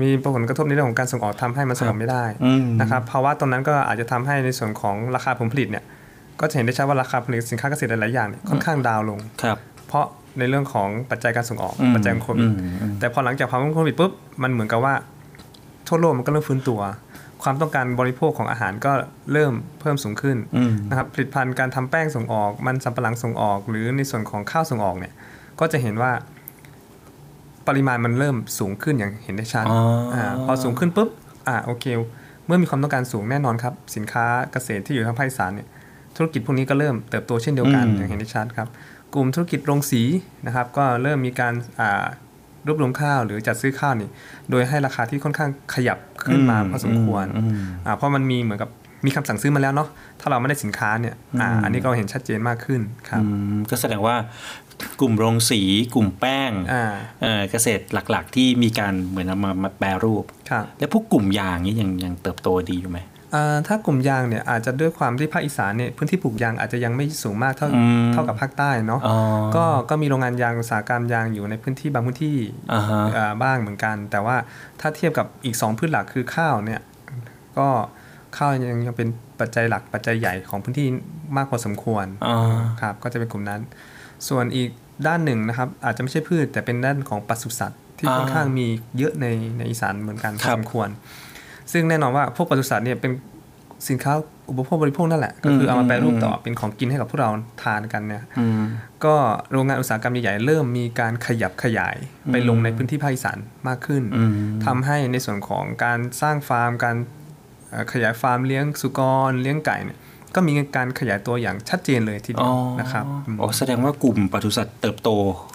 [0.00, 5.84] มีผลกระทบในเรื่องของการส่งออกทำให้มันส่งออกไม่ได้อืมนะครับภาวะตรงนั้นก็อาจจะทำให้ในส่วนของราคาผลผลิตเนี่ย
[6.40, 10.04] ก็จะเห็นได้ชัดว่าราคาผลิตสินค้าเกษตรหลายๆอย่างเนี่ยค่อนข้างดาวน์ลงครับ เพราะ
[10.38, 14.12] ในเรื่องของปัจจัยการส่งออกอืมปัจจัยของโควิดอืมอืมแต่พอหลังจากภาวะโควิดปุ๊บ
[14.42, 14.94] มันเหมือนกับว่า
[15.88, 16.80] ทั่วโลกมันก็เริ่มฟื้นตัว
[17.42, 18.92] ความต้องการบริโภคของอาหารก็
[19.32, 25.12] เริ่มเพิ่มสูงขึ้นอืมนะครับผลิตภัณฑ์การทำแป้งส่งออก มันสำปะหลังส่งออก หรือในส่วนของข้าวส่งออกเนี่ย
[25.60, 26.12] ก็จะเห็นว่า
[27.68, 29.78] ปริมาณมันเริ่มสูงขึ้นอย่างเห็นได้ชัดอ๋อ
[30.14, 31.08] อ่าพอสูงขึ้นปุ๊บ
[31.48, 31.84] อ่าโอเค
[32.46, 35.68] เมื่อมีความต้องการสูงแน่นอนครับ สินค้าเกษตรที่อยู่ทางภาคอีสานเนี่ย
[36.16, 38.68] ธุรกิจพวกนี้ก็เริ่มเติบโตเช่นเดียวกันอืมอย่างเห็นได้ชัดครับ
[39.14, 40.02] กลุ่มธุรกิจโรงสี
[40.46, 42.04] นะครับก็เริ่มมีการอ่า
[42.66, 44.08] รวบรวมข้าวหรือจัดซื้อข้าวนี่
[44.50, 48.70] โดยให้ราคาที่ค่อนข้างขยับขึ้นมาอืมพอสมควรอืมอ่าเพราะมันมีเหมือนกับ
[49.06, 49.88] มีคำสั่งซื้อมาแล้วเนาะ
[50.20, 54.16] ถ้าเราไม่ได้สินค้าเนี่ยอ่าอืมอันนี้ก็เห็นชัดเจนมากขึ้นครับอืมก็แสดงว่า
[55.00, 55.60] กลุ่มโรงสี
[55.94, 56.84] กลุ่มแป้งอ่า
[57.22, 63.13] เอ่อเกษตรหลักๆ ที่มีการเหมือนเอามามาแปรรูปครับแล้วพวกกลุ่มยางนี้ยังยังเติบโตดีอยู่ไหมอ่า
[63.66, 69.16] ถ้ากลุ่มยางเนี่ยอาจจะด้วยความที่ภาคอีสานเนี่ยพื้นที่ปลูกยางอาจจะยังไม่สูงมากเท่าอืมเท่ากับภาคใต้เนาะอ๋อ
[69.56, 72.36] ก็ก็มีโรงงานยางอุตสาหกรรมยางอยู่ในพื้นที่บางพื้นที่
[72.72, 74.36] อ่าฮะอ่าบ้างเหมือนกัน แต่ว่า
[74.80, 76.80] ถ้าเทียบกับอีก 2 พืชหลักคือข้าวเนี่ย
[77.58, 77.68] ก็
[78.36, 79.08] ข้าวยังยังเป็น
[79.40, 80.86] ปัจจัยหลักปัจจัยใหญ่ของพื้นที่
[81.36, 83.60] มากพอสมควรอ่าครับก็จะเป็นกลุ่มนั้น
[84.28, 84.70] ส่วนอีก
[85.06, 88.66] ด้านหนึ่งนะครับอาจจะไม่ใช่พืชแต่เป็นด้านของปศุสัตว์ที่อ่าค่อนข้างมี
[88.98, 89.26] เยอะใน
[89.58, 90.88] ในอีสานเหมือนกันพครัอบสมควร
[91.72, 93.12] ซึ่งแน่นอนว่าพวกปศุสัตว์เนี่ยเป็น
[93.88, 94.12] สินค้า
[94.50, 97.30] อุปโภคบริโภคนั่นแหละ ก็คือเอามาแปรรูปต่อเป็นของกินให้กับพวกเรา
[97.62, 98.62] ทานกันเนี่ยอืม
[99.04, 99.14] ก็
[99.52, 101.96] โรงงานอุตสาหกรรมใหญ่ๆเริ่มมีการขยับขยาย
[102.32, 104.32] ไปอืมลงในพื้นที่ภาคอีสานมากขึ้นอืม
[104.66, 106.96] ทำให้ในส่วนของการสร้างฟาร์ม การ
[107.70, 109.98] เอ่อขยายฟาร์มเลี้ยงสุกรเลี้ยงไก่เนี่ย
[110.34, 115.10] ก็มีการขยายตัวอย่างชัดเจนเลยทีเดีอ๋ยอวนะครับมออ๋อแสดงว่ากลุ่มปศุสัตว์เติบโต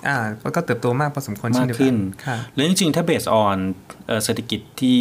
[0.08, 0.18] อ่า
[0.56, 3.58] ก็เติบโตมากพอสมควรเช่มานเดียวกันมากขึ้นครับแล้วจริงๆถ้า base on
[4.24, 5.00] เศรษฐกิจที่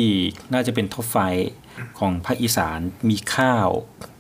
[0.52, 1.16] น่าจะเป็น top five
[1.98, 2.78] ของภาคอีสาน
[3.10, 3.68] มีข้าว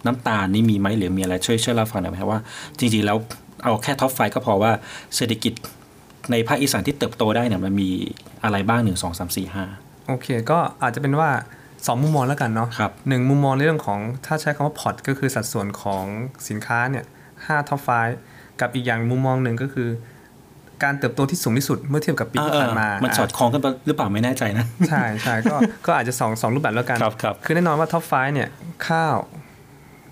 [0.06, 2.40] น้ำตาลนี่มีไหมหรือมีอะไรช่วยช่วยเล่าฟังหน่อยไหมครับว่า
[2.78, 3.16] จริงๆแล้ว
[3.62, 4.72] เอาแค่ top five ก็พอว่า
[5.16, 5.52] เศรษฐกิจ
[6.30, 7.90] ในภาคอีสานที่เติบโตได้เนี่ยมันมี
[8.44, 9.64] อะไรบ้างหนึ่งสองสามสี่ห้า
[10.08, 11.30] โอเค ก็อาจจะเป็นว่า
[11.86, 16.04] สองมุมมองแล้วกันเนาะครับหนึ่งมุมมองในเรื่องของถ้าใช้คำว่า port ก็คือสัดส่วนของ
[16.48, 17.04] สินค้าเนี่ย
[17.46, 17.88] ห้า top five
[18.60, 19.88] กับอีกอย่างมุมมองหนึ่งก็คือ
[20.82, 28.48] การเติบโตที่สูงที่สุดเมื่อเทียบกับปีที่ผ่านมา มันสอดคล้องกันหรือเปล่าไม่แน่ใจนะ ใช่ใช่ก็ก็อาจจะสองสองรูปแบบแล้วกันครับครับคือแน่นอนว่า top five เนี่ย
[28.88, 29.16] ข้าว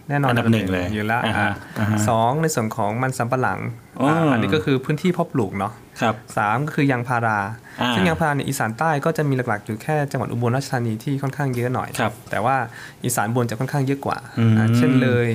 [0.08, 3.58] แน่นอนอันดับหนึ่งเลยอยู่แล้วอ่าฮะอ่าอ่าฮะสองในส่วนของมันสำปะหลัง
[4.00, 7.38] อ๋ออ่าอันนี้ก็คือพื้นที่เพาะปลูกเนาะ ครับสามก็คือยางพารา
[7.80, 12.56] อ่าซึ่งยางพาราในยอีสานใต้ก็จะมีหลักๆอยู่แค่จังหวัดอุบลราชธานีที่ค่อนข้างเยอะหน่อยครับแต่ว่า
[13.04, 15.28] อีสานบนจะค่อนข้างเยอะกว่าอืมอ่าเช่นเลย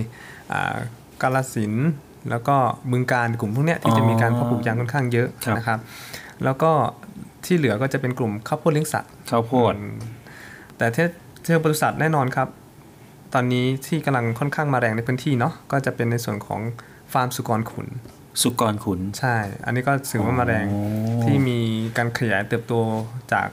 [0.52, 0.76] อ่า
[1.22, 1.90] กาลสินธุ์
[2.30, 2.56] แล้วก็
[2.92, 5.80] บึงการกลุ่มพวกเนี้ยที่จะมีการเพาะปลูกยางค่อนข้างเยอะครับนะครับ
[6.44, 6.72] แล้วก็
[7.46, 9.74] ที่เหลือก็จะเป็นกลุ่มข้าวโพดเลี้ยงสัตว์ข้าวโพด
[10.78, 10.98] แต่เท
[11.44, 12.48] เชิงปศุสัตว์แน่นอนครับ
[13.34, 16.62] ตอนนี้ที่กำลังค่อนข้างมาแรงในพื้นที่เนาะก็จะเป็นในส่วนของ
[17.14, 17.88] ฟาร์มสุกรขุน
[18.42, 20.66] สุกรขุน ใช่ อันนี้ก็ถือว่ามาแรง
[21.24, 21.60] ที่มี
[21.98, 22.74] การขยายเติบโต
[23.34, 23.48] จาก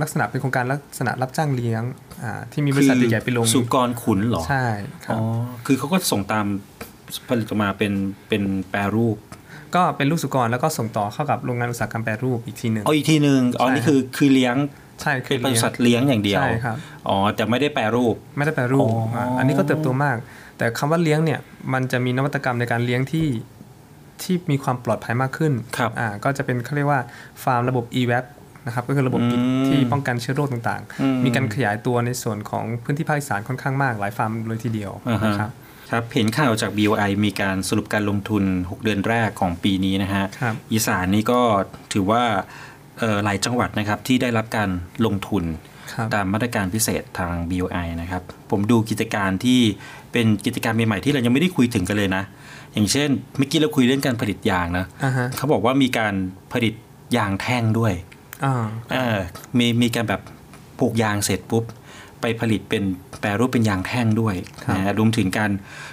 [0.00, 1.82] ลักษณะเป็นโครงการลักษณะรับจ้างเลี้ยง
[2.22, 4.66] อ่าที่มีบริษัทใหญ่ๆไปลงสุกรขุนเหรอ ใช่
[5.06, 5.24] ครับอ๋อ
[5.66, 6.46] คือเขาก็ส่งตาม
[7.28, 7.92] ผลิตออกมาเป็น
[8.28, 9.16] เป็นแปรรูป
[9.74, 14.56] ก็เป็นลูกสุกรแล้วก็ส่งต่อเข้ากับโรงงานอุตสาหกรรมแปรรูปอีกทีหนึ่งเอาอีกทีหนึ่งอ๋อใช่นี่คือคือเลี้ยง
[15.02, 16.76] ใช่คืเป็อนบริษัทเลี้ยงอย่างเดียวใช่ครับ
[17.08, 20.16] อ๋อแต่ไม่ได้แปรรูปไม่ได้แปรรูปอ๋ออ่าอันนี้ก็เติบโตมาก
[20.58, 21.40] แต่คำว่าเลี้ยงเนี่ย
[21.72, 23.26] มันจะมีนวัตกรรมในการเลี้ยงที่
[24.22, 25.52] ที่มีความปลอดภัยมากขึ้น
[26.00, 27.00] อ่าก็จะเป็นเขาเรียกว่า
[27.42, 28.24] ฟาร์มระบบ e-web
[28.66, 35.50] นะครับก็คือระบบปิดอืมที่ป้องกันเชื้อโรคต่างอืมๆมีการขยายตัวในส่วนของพื้นที่ภาคอีสานค่อนข้างมากหลายฟาร์มเลยทีเดียวอ่าฮะนะครับ
[35.90, 41.40] ครับเห็นข่าวจาก BOI มีการสรุปการลงทุน 6 เดือนแรกของปีนี้นะฮะครับอีสานนี่ก็
[41.92, 42.22] ถือว่า
[42.98, 44.68] เอ่อหลายจังหวัดนะครับที่ได้รับการ
[45.06, 45.71] ลงทุนครับ
[46.14, 49.60] ตามมาตรการพิเศษทาง BOI นะครับ ผมดูกิจการที่
[50.12, 52.22] เป็นกิจการใหม่ๆที่เรายังไม่ได้คุยถึงกันเลยนะ
[52.72, 56.14] อย่างเช่นเมื่อกี้เราคุยเรื่องการผลิตยางนะอ่าฮะเขาบอกว่ามีการ
[56.52, 56.74] ผลิต
[57.16, 57.92] ยางแท่งด้วย
[58.44, 59.18] อ่าเออ
[59.58, 60.20] มีมีการแบบ
[60.78, 61.64] ปลูกยางเสร็จปุ๊บ
[62.20, 62.82] ไปผลิตเป็น
[63.20, 64.34] แปรรูปเป็นยางแท่งด้วย
[64.76, 65.50] นะฮะรวมถึงการ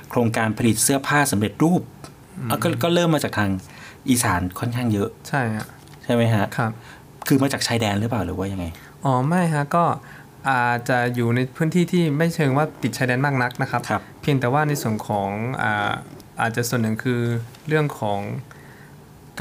[0.10, 1.82] โครงการผลิตเสื้อผ้าสำเร็จรูป
[2.50, 3.50] อะก็ก็เริ่มมาจากทาง
[4.10, 5.66] อีสานค่อนข้างเยอะ ใช่ฮะ
[6.04, 6.72] ใช่ไหมฮะครับ
[7.28, 8.66] คือมาจากชายแดนหรือเปล่าหรือว่ายังไง
[9.06, 9.86] อ๋อไม่ฮะก็
[10.50, 13.82] อาจจะอยู่ในพื้นที่ที่ไม่เชิงว่าติดชายแดนมากนักนะครับ
[14.22, 15.30] เพียงแต่ว่าในส่วนของ
[15.62, 15.94] อา
[16.42, 17.22] อาจจะส่วนหนึ่งคือ
[17.68, 18.20] เรื่องของ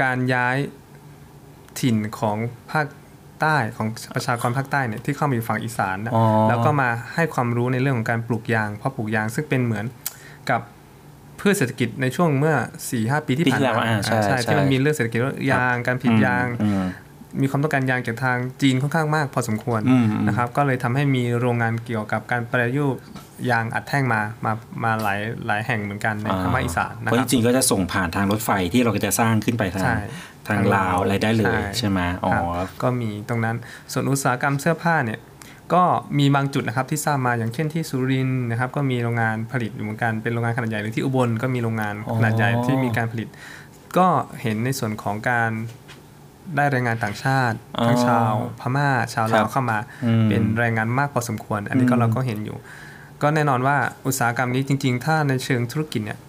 [0.01, 0.57] การย้าย
[1.79, 2.37] ถิ่นของ
[2.71, 2.87] ภาค
[3.41, 9.85] ใต้ของประชากรภาคใต้เนี่ยที่เข้ามาอยู่ฝั่งอีสานนะอ๋อ แล้วก็มาให้ความรู้ในเรื่องของการปลูกยางเพราะปลูกยางซึ่งเป็นเหมือน
[10.49, 10.61] กับ
[11.39, 16.83] พืชเศรษฐกิจในช่วงเมื่อ4ี่หปีที่ปีผ่านที่แล้วมาอ่าใช่อ่าใช่ที่มันมีเรื่องเศรษฐกิจว่ายางการผลิตยาง อืม
[17.41, 22.95] มีความต้องการยางจากทางจีนค่อนข้างมากพอสมควรอืมอืมนะครับ ก็เลยทำให้มีโรงงานเกี่ยวกับการแปรรูป
[23.51, 29.97] ยางอัดแท่งมามามาหลายหลายแห่งเหมือนกันในทางภาคอีสานนะเพราะคจรับริงๆก็จะส่งผ่านทางรถไฟที่เราก็จะสร้างขึ้นไปทางใช่
[30.47, 33.55] ทางลาวอะไรได้เลยใช่ไหมอ๋อครับก็มีตรงนั้น
[33.93, 35.19] ส่วนอุตสาหกรรมเสื้อผ้าเนี่ย
[35.73, 35.83] ก็
[36.19, 43.27] มีบางจุดนะครับที่ทราบมาอย่างเช่นที่สุรินทร์นะครับก็มีโรงงานผลิตอยู่เหมือนกันเป็นโรงงานขนาดใหญ่หรือที่อุบลก็มีโรงงานอ๋อขนาดใหญ่ที่มีการผลิต
[43.97, 44.07] ก็
[44.41, 45.51] เห็นในส่วนของการ
[46.55, 52.57] ได้แรงงานต่างชาติอ๋อทั้งชาวพม่าชาวลาวครับเข้ามาอืมเป็นแรงงานมากพอสมควร อันนี้ก็อืมเราก็เห็นอยู่
[53.21, 56.19] ก็แน่นอนว่าอุตสาหกรรมนี้จริง ๆ ถ้าในเชิงธุรกิจเนี่ย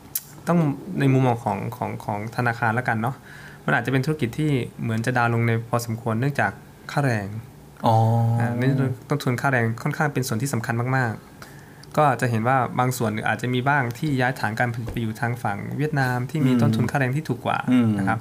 [0.49, 0.59] ต้อง
[1.01, 3.17] ในมุมมองของของของธนาคารแล้วกันเนาะ
[3.65, 4.53] มันอาจจะเป็นธุรกิจที่
[4.83, 6.53] เหมือนจะดาวน์ลงในพอสมควรเนื่องจาก
[6.91, 7.29] ค่าแรง
[7.87, 7.97] อ๋อ
[8.41, 8.63] อ่าใน
[9.09, 18.19] ต้นทุนค่าแรงค่อนข้างเป็นส่วนที่สำคัญมากๆ ก็จะเห็นว่าบางส่วนอาจจะมีบ้างที่ย้ายฐานการผลิตไปอยู่ทางฝั่งเวียดนามที่มีอืมต้นทุนค่าแรงที่ถูกกว่าอืมนะครับ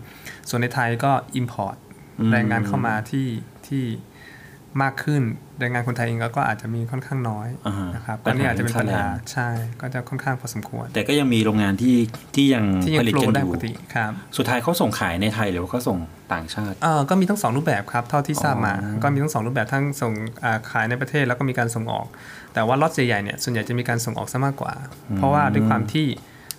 [0.49, 1.88] ส่วนในไทยก็ Import อืม
[2.31, 3.27] แรงงานเข้ามาที่
[3.67, 3.83] ที่
[4.81, 5.21] มากขึ้น
[5.59, 9.49] แรงงานคนไทยเองก็อาจจะมีค่อนข้างน้อยอ่าฮะนะครับปัอัญนหานี้อาจจะเป็นปัญหาเรื่องค่าแรงใช่
[9.81, 11.97] ก็จะค่อนข้างพอสมควร แต่ก็ยังมีโรงงานที่
[12.35, 15.97] ที่ยังที่ยังผลิตโฟลกันว์ได้อปยู่กติครับสุดท้ายเขาส่งขายในไทยหรือว่าเขาส่ง
[16.33, 22.07] ต่างชาติเอ่อก็มีทั้งสองรูปแบบครับเท่าที่ทราบมาอ๋อก็มีทั้งสองรูปแบบทั้งส่งอ่าขายในประเทศแล้วก็มีการส่งออก
[22.53, 24.73] แต่ว่าล็อตใหญ่ๆเนี่ยส่วนใหญ่จะมีการส่งออกซะมากกว่า
[25.17, 26.07] เพราะว่าด้วยความที่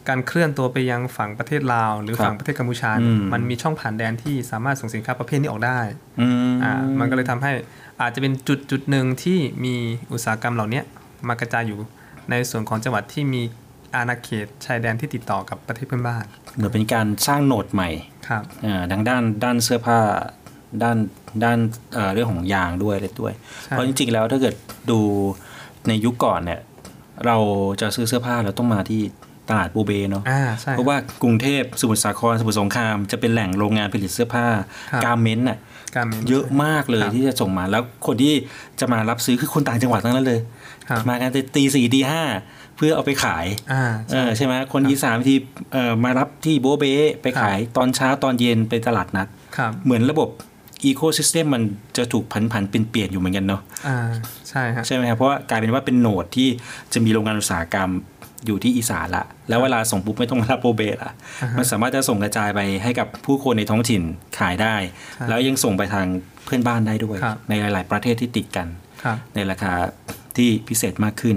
[0.09, 5.81] การเคลื่อนตัวไปยังฝั่งประเทศลาว หรือครับฝั่งประเทศกัมพูชาเนี่ยอืมมันมีช่องผ่านแดนที่สามารถส่งสินค้าประเภทนี้ออกได้
[6.21, 7.51] อืมอ่ามันก็เลยทำให้
[8.01, 9.75] อาจจะเป็นจุดจุดหนึ่งที่มี
[10.13, 10.81] อุตสาหกรรมเหล่านี้
[11.29, 11.79] มากระจายอยู่
[12.31, 13.43] ในส่วนของจังหวัดที่มี
[13.95, 16.25] อาณาเขตชายแดนที่ติดต่อกับประเทศเพื่อนบ้าน
[16.57, 17.89] เหมือนเป็นการสร้างโหนดใหม่
[18.29, 19.99] ครับอ่าดังด้านด้านเสื้อผ้า
[20.83, 20.97] ด้าน
[21.45, 21.59] ด้าน
[21.95, 23.33] เอ่อเรื่องของยางด้วยอะไรด้วย
[23.65, 24.55] ใช่เพราะจริงๆแล้วถ้าเกิด
[24.91, 24.99] ดู
[25.89, 26.61] ในยุคก่อนเนี่ย
[27.27, 27.37] เรา
[27.81, 29.01] จะซื้อเสื้อผ้าเราต้องมาที่
[29.51, 34.47] ตลาดบูเบเนาะอ่าใช่เพราะว่ากรุงเทพสมุทรสาครสมุทรสงครามจะเป็นแหล่งโรงงานผลิตเสื้อผ้า
[34.93, 35.59] ครับการเมนต์น่ะ
[35.97, 38.35] การเมนต์เยอะมากเลยครับที่จะส่งมาแล้วคนที่
[38.81, 40.41] จะมารับซื้อคือคนต่างจังหวัดทั้งนั้นเลย
[40.89, 42.25] ครับมากันตีสี่ตีห้า
[42.77, 45.37] เพื่อเอาไปขายอ่าเออใช่ไหมคนอีสานที่
[45.73, 46.85] เอ่อมารับที่โบเบ
[47.23, 50.29] ไปขายตอนเช้าตอนเย็นไปตลาดนัดครับเหมือนระบบ
[50.85, 51.63] ecosystem มัน
[51.97, 53.99] จะถูกผันผันเปลี่ยนเปลี่ยนอยู่เหมือนกันเนาะอ่า
[54.49, 56.49] ใช่ฮะใช่ไหมครับเพราะว่ากลายเป็นว่าเป็น node ที่
[56.93, 57.91] จะมีโรงงานอุตสาหกรรม
[58.47, 64.03] อยู่ที่อีสานละ แล้วเวลาส่งปุ๊บไม่ต้องมารับโบเบละอ่าฮะมันสามารถจะส่งกระจายไปให้กับผู้คนในท้องถิ่น
[64.39, 64.75] ขายได้
[65.15, 66.07] ใช่แล้วยังส่งไปทาง
[66.45, 68.67] เพื่อนบ้านได้ด้วยครับในหลาย ๆ ประเทศที่ติดกัน
[69.03, 69.73] ครับในราคา
[70.37, 71.37] ที่พิเศษมากขึ้น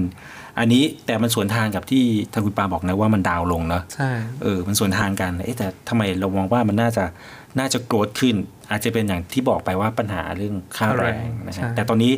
[0.60, 4.12] อันนี้แต่มันสวนทางกับที่ทางคุณปาบอกนะว่ามันดาวลงเนาะใช่
[4.44, 7.06] เออมันสวนทางกันเอ๊ะแต่ทำไมเรามองว่ามันน่าจะ
[7.60, 8.36] น่าจะโกรธขึ้น
[8.72, 12.14] อาจจะเป็นอย่างที่บอกไปว่าปัญหาเรื่องค่าแรงนะฮะใช่แต่ตอนนี้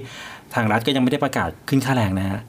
[0.54, 2.42] ทางรัฐก็ยังไม่ได้ประกาศขึ้นค่าแรงนะฮะ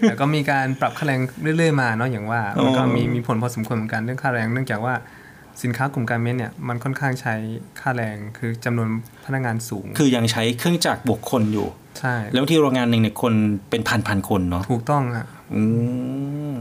[0.00, 4.94] แต่ก็มีการปรับค่าแรงเรื่อยๆมาเนาะอย่างว่ามันก็อ๋อมีมีผลพอสมควรเหมือนกันเรื่องค่าแรงเนื่องจากว่า
[5.62, 7.34] สินค้ากลุ่มการเมนต์เนี่ยมันค่อนข้างใช้
[7.80, 8.88] ค่าแรงคือจำนวน
[9.24, 11.68] พนักงานสูง คือยังใช้เครื่องจักรบวกคนอยู่
[11.98, 13.34] ใช่ แล้วที่โรงงานหนึ่งเนี่ยคน
[13.70, 15.62] เป็นพันพันๆคนเนาะถูกต้องฮะอื
[16.52, 16.54] ม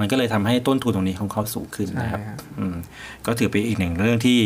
[0.00, 2.76] มันก็เลยทำให้ต้นทุนตรงนี้ของเขาสูงขึ้นนะครับใช่ครับอืม
[3.26, 4.38] ก็ถือเป็นอีกหนึ่งเรื่องที่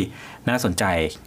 [0.49, 0.83] น่าสนใจ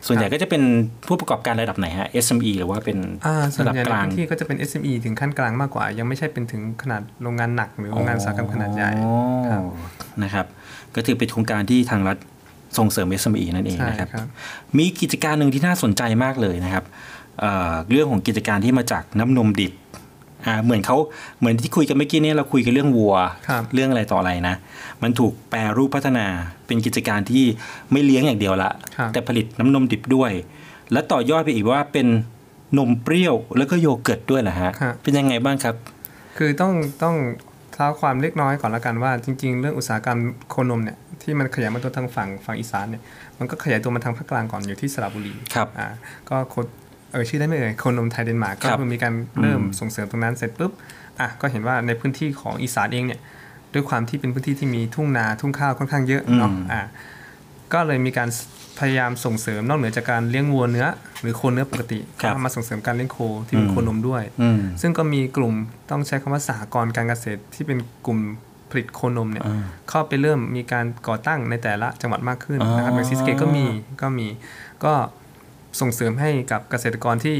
[0.06, 0.62] ส่วนใหญ่ก็จะเป็น
[1.06, 9.08] ผู้ประกอบการระดับไหนฮะ SME หรือว่าเป็นอ่าส่วนระดับใหญ่กในลางพื้นที่ก็จะเป็น SME ถึงขั้นกลางมากกว่า ยังไม่ใช่เป็นถึงขนาดโรงงานหนักหรือโรงงานอุตสาหกรรมขนาดใหญ่อ๋
[9.58, 9.60] อ
[10.22, 10.46] นะครับ
[10.94, 12.16] ก็ถือเป็นโครงการที่ทางรัฐ
[12.78, 14.26] ส่งเสริม SME นั่นเองใช่นะครับครับ
[14.78, 16.84] มีกิจการหนึ่งที่น่าสนใจมากเลยนะครับ
[17.40, 19.72] เอ่อเรื่องของกิจการที่มาจากน้ำนมดิบ
[20.46, 20.96] อ่าเหมือนเขา
[21.38, 23.14] เหมือนที่คุยกันเมื่อกี้เนี่ยเราคุยกันเรื่องวัว
[23.74, 24.54] เรื่องอะไรต่ออะไรนะ
[25.02, 26.26] มันถูกแปรรูปพัฒนา
[26.66, 27.44] เป็นกิจการที่
[27.92, 30.32] ไม่เลี้ยงอย่างเดียวละครับแต่ผลิตน้ำนมดิบด้วย
[30.92, 32.06] และต่อยอดไปอีกว่าเป็น
[32.78, 35.74] นมเปรี้ยวแล้วก็โยเกิร์ตด้วยแหละฮะครับเป็นยังไงบ้างครับ
[36.38, 36.72] คือต้อง
[37.02, 37.16] ต้อง
[37.72, 40.18] เท้าความเล็กน้อยก่อนละกันว่า จริง ๆ เรื่องอุตสาหกรรม
[40.50, 43.02] โคนมเนี่ยที่มันขยายมาตัวทางฝั่งฝั่งอีสานเนี่ย
[43.38, 45.88] มันก็ขยายตัวมาทางภาคกลางก่อนอยู่ที่สระบุรีครับอ่า
[46.30, 46.54] ก็โค
[47.12, 50.72] เออชื่อได้ไหมเอ่ยโคนมไทยเดนมาร์กก็ครับคือมีการเริ่มอืมส่งเสริมตรงนั้นเสร็จปุ๊บ
[51.20, 53.20] อะก็เห็นว่าในพื้นที่ของอีสานเองเนี่ย
[53.74, 56.80] ด้วยความที่เป็นพื้นที่ที่มีทุ่งนาทุ่งข้าวค่อนข้างเยอะเนาะอืมอ่า
[57.72, 58.28] ก็เลยมีการ
[58.78, 60.86] พยายามส่งเสริมนอกเหนือจากการเลี้ยงวัวเนื้อ
[61.20, 65.54] หรือโคเนื้อปกติครับก็มาส่งเสริมการเลี้ยงโคที่เป็นอืมโคนมด้วยอืมซึ่งก็มีกลุ่ม
[65.90, 68.18] ต้องใช้คำว่าสหกรณ์การเกษตรที่เป็นกลุ่ม
[68.70, 73.66] ผลิตโคนมเนี่ยอ่าเข้าไปเริ่มมีการก่อตั้งในแต่ละจังหวัดมากขึ้นอ๋อนะครับอย่างศรีสะเกษก็มี
[74.02, 74.28] ก็มี
[74.84, 74.92] ก็
[75.80, 77.36] ส่งเสริมให้กับเกษตรกรที่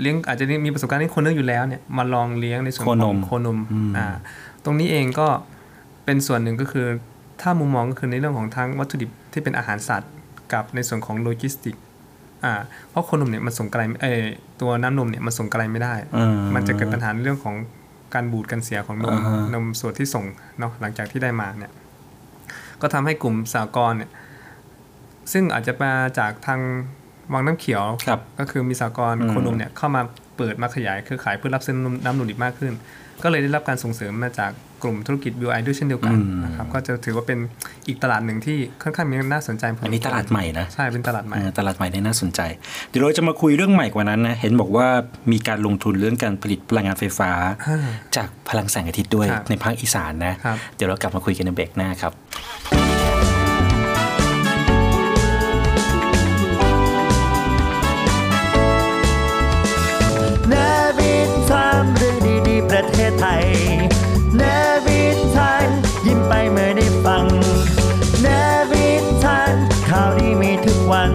[0.00, 4.08] เลี้ยงอาจจะมีประสบการณ์เลี้ยงโคนเนื้ออยู่แล้วเนี่ยมาลองเลี้ยงในส่วนของโคนมอืมอ่า
[4.64, 5.28] ตรงนี้เองก็
[6.04, 6.86] เป็นส่วนหนึ่งก็คือ
[7.40, 10.12] ถ้ามุมมองก็คือในเรื่องของทั้งวัตถุดิบที่เป็นอาหารสัตว์
[10.52, 11.76] กับในส่วนของโลจิสติก
[12.44, 12.54] อ่า
[12.90, 14.24] เพราะโคนมเนี่ยมันส่งไกลเออ
[14.60, 17.56] ตัวน้ำนมเนี่ยมันส่งไกลไม่ได้อืมมันจะเกิดปัญหาในเรื่องของ
[18.14, 20.24] การบูดการเสียของนมอ่าฮะนมส่วนที่ส่ง
[20.58, 21.72] เนาะหลังจากที่ได้มาเนี่ย
[22.80, 24.10] ก็ทำให้กลุ่มสากรณ์เนี่ย
[25.32, 26.60] ซึ่งอาจจะมาจากทาง
[27.32, 27.84] วังน้ำเขียว
[28.38, 30.02] ก็คือมีสากรณ์อืมโคนมเนี่ยเข้ามา
[30.36, 32.72] เปิดมาขยายเครือข่ายเพื่อรับซื้อน้ำน้ำนมดิบมากขึ้น
[33.22, 34.50] ก็เลยได้รับการส่งเสริมมาจาก
[34.82, 37.38] กลุ่มธุรกิจ BI ด้วยเช่นเดียวกันอืมนะครับก็จะถือว่าเป็น
[37.88, 42.40] อีกตลาดหนึ่งที่ค่อนข้างมีน่าสนใจพอันนี้ตลาดใหม่นะใช่เป็นตลาดใหม่เออตลาดใหม่เนี่ยน่าสนใจ
[42.90, 44.86] เดี๋ยวเราจะมาคุยเรื่องใหม่กว่านั้นนะเห็นบอกว่า
[45.32, 47.30] มีการลงทุนเรื่องการผลิตพลังงานไฟฟ้า
[47.68, 52.12] อ่าจากพลังแสงอาทิตย์ด้วยครับในภาคอีสานนะครับเดี๋ยวเรากลับมาคุยกันในเบรกหน้าครับ
[62.70, 63.44] ประเทศไทย
[64.36, 64.42] เน
[64.86, 65.02] วิ
[65.36, 65.68] ทาน
[66.06, 67.26] ยิ้มไปเมื่อได้ฟัง
[68.22, 68.26] เน
[68.70, 68.88] วิ
[69.24, 69.54] ทาน
[69.88, 71.12] ข่าวดีมีทุกวัน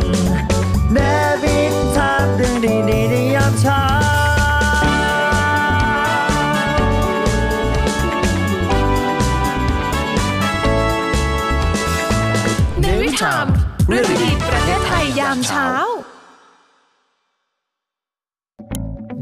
[0.93, 0.97] เน
[1.43, 1.59] วิ
[1.95, 3.81] ทามเรื่องดีๆในยามเช้า
[12.81, 13.45] ในวิถาม
[13.87, 15.67] เรื่องดีประเทศไทยยามเช้า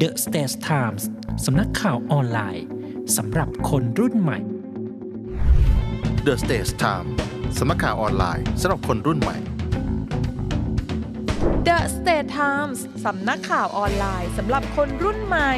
[0.04, 1.04] The States Times
[1.46, 2.66] สำนักข่าวออนไลน์
[3.18, 4.40] สำหรับคนรุ่นใหม่
[6.26, 7.08] The Stage Time
[7.58, 9.38] สำนักข่าวออนไลน์สำหรับคนรุ่นใหม่
[11.68, 15.52] The State Times สำนักข่าวออนไลน์สำหรับคนรุ่นใหม่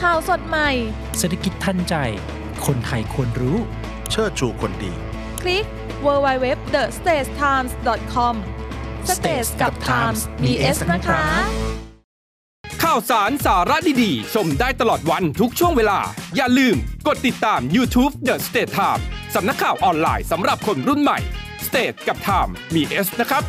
[0.00, 0.70] ข่าวสดใหม่
[1.18, 1.94] เศรษฐกิจทันใจ
[2.66, 3.56] คนไทยควรรู้
[4.10, 4.92] เชิดชูคนดี
[5.42, 5.64] คลิก
[6.04, 8.34] www.thestagetimes.com
[9.16, 11.22] Stage กับ Times มี S นะคะ
[12.86, 15.98] ข่าวสารสาระดีๆ ชมได้ตลอดวันทุกช่วงเวลา
[16.36, 19.02] อย่าลืมกดติดตาม YouTube The State Time
[19.34, 21.18] สำนักข่าวออนไลน์สำหรับคนรุ่นใหม่
[21.66, 23.42] State กับ Time มี S นะครับ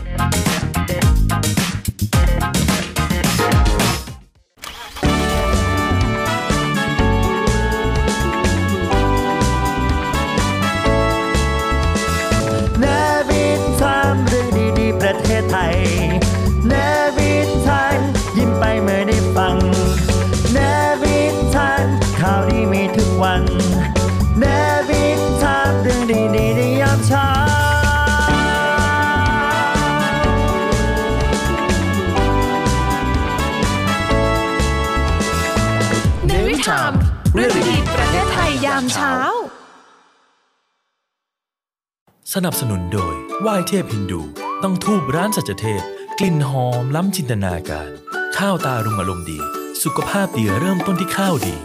[42.42, 44.22] สนับสนุนโดยไหว้เทพฮินดู
[44.64, 45.82] ต้องทูบร้านสัจเทพ
[46.20, 47.90] กลิ่นหอมล้ำจินตนาการ
[48.38, 49.40] ข้าวตารุงอารมณ์ดี
[49.84, 51.56] สุขภาพดีเริ่มต้นที่ข้าวดี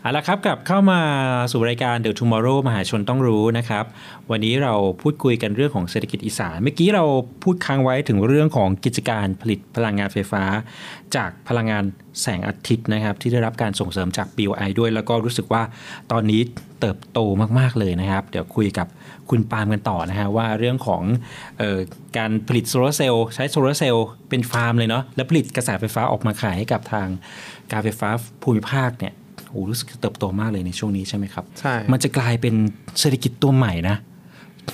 [0.00, 1.00] เอาละครับกลับเข้ามา
[1.52, 3.84] สู่รายการ The Tomorrow มหาชนต้องรู้นะครับ
[4.30, 7.04] วันนี้เราพูดคุยกันเรื่องของเศรษฐกิจอีสานเมื่อกี้เรา
[7.42, 10.44] พูดค้างไว้ถึงเรื่องของกิจการผลิตพลังงานไฟฟ้า
[11.16, 11.84] จากพลังงาน
[12.22, 15.62] แสงอาทิตย์นะครับ ที่ได้รับการส่งเสริมจาก BOI ด้วย แล้วก็รู้สึกว่า
[16.12, 16.40] ตอนนี้
[16.80, 17.18] เติบโต
[17.58, 18.86] มากๆเลยนะครับ เดี๋ยวคุยกับ
[19.32, 21.02] คุณปาล์มกันต่อนะฮะว่าเรื่องของ
[21.58, 21.78] เออ
[22.18, 27.08] การผลิตโซลาร์เซลล์ใช้โซลาร์เซลล์เป็นฟาร์มเลยเนาะแล้วผลิตกระแสไฟฟ้าออกมาขายให้กับทาง
[27.72, 28.08] การไฟฟ้า
[28.42, 29.12] ภูมิภาคเนี่ย
[29.50, 32.54] โอ้รู้สึกเติบโตมากเลยในช่วงนี้ใช่ไหมครับใช่มันจะกลายเป็น
[33.00, 33.96] เศรษฐกิจตัวใหม่นะ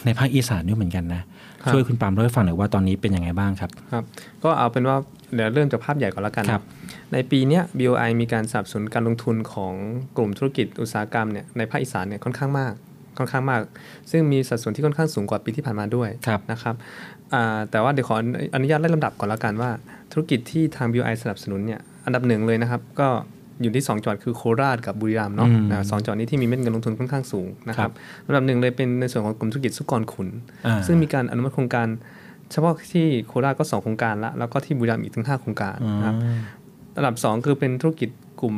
[0.05, 1.23] ในภาคอีสานด้วยเหมือนกันนะ
[1.63, 4.05] ครับช่วยคุณปาล์มเล่าให้ฟังหน่อยว่าตอนนี้เป็นยังไงบ้างครับครับ
[4.45, 4.97] ก็เอาเป็นว่า
[5.35, 6.65] เดี๋ยวเริ่มจากภาพใหญ่ก่อนแล้วกันครับ
[7.13, 9.75] ในปีเนี้ย BOI มีการสนับสนุนการลงทุนของ
[10.17, 12.75] กลุ่มธุรกิจอุตสาหกรรมเนี่ยในภาคอีสานเนี่ยค่อนข้างมาก
[13.19, 13.61] ค่อนข้างมาก
[14.11, 16.09] ซึ่งมีสัดส่วนที่ค่อนข้างสูงกว่าปีที่ผ่านมาด้วย
[16.53, 16.75] นะครับ
[17.35, 18.17] อ่าแต่ว่าเดี๋ยวขอ
[18.55, 19.71] อนุญาตไล่ลำดับก่อนแล้วกันว่า
[20.13, 23.09] ธุรกิจที่ทาง BOI สนับสนุนเนี่ยอันดับหนึ่งเลยนะครับ ก็
[23.63, 27.93] อยู่ที่ 2จังหวัดคือโคราชกับบุรีรัมย์เนาะอืมนะสองจังหวัดนี้ที่มีเม็ดเงินลงทุนค่อนข้างสูงนะคครัรับบ
[28.27, 30.29] อันดับหนึ่งเลยเป็นในส่วนของกลุ่มธุรกิจสุกรขุน
[30.67, 31.89] อ่าซึ่งมีการอนุมัติโครงการ
[32.53, 36.17] เฉพาะที่โคราชก็ 2 โครงการละแล้วก็ที่บุรีรัมย์อีกถึง5โครงการนะครับ
[36.97, 38.57] อันดับ 2 คือเป็นธุรกิจกลุ่ม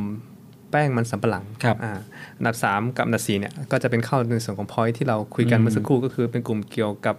[0.71, 1.91] แป้งมันสำปะหลังครับอ่า
[2.37, 7.15] อันดับ 3 กับอันดับ4เนี่ยก็จะเป็นเข้าในส่วนของพอยที่เราคุยกันอืมเมื่อสักครู่ก็คือเป็นกลุ่มเกี่ยวกับ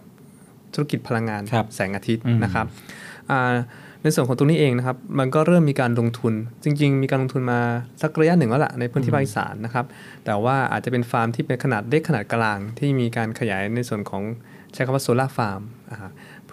[0.74, 2.66] ธุรกิจพลังงานครับแสงอาทิตย์อืมนะครับ
[3.30, 3.54] อ่า
[4.02, 6.34] ในส่วนของตรงนี้เองนะครับ มันก็เริ่มมีการลงทุน
[6.64, 7.60] จริง ๆ มีการลงทุนมา
[8.02, 9.86] สักระยะหนึ่งแล้วล่ะในพื้นที่ภาคอีสานนะครับ
[10.24, 14.22] แต่ว่าอาจจะเป็นฟาร์มที่เป็นขนาดเล็กขนาดกลาง ที่มีการขยายในส่วนของ
[14.72, 15.98] ใช้คำว่าโซลาร์ฟาร์มอ่า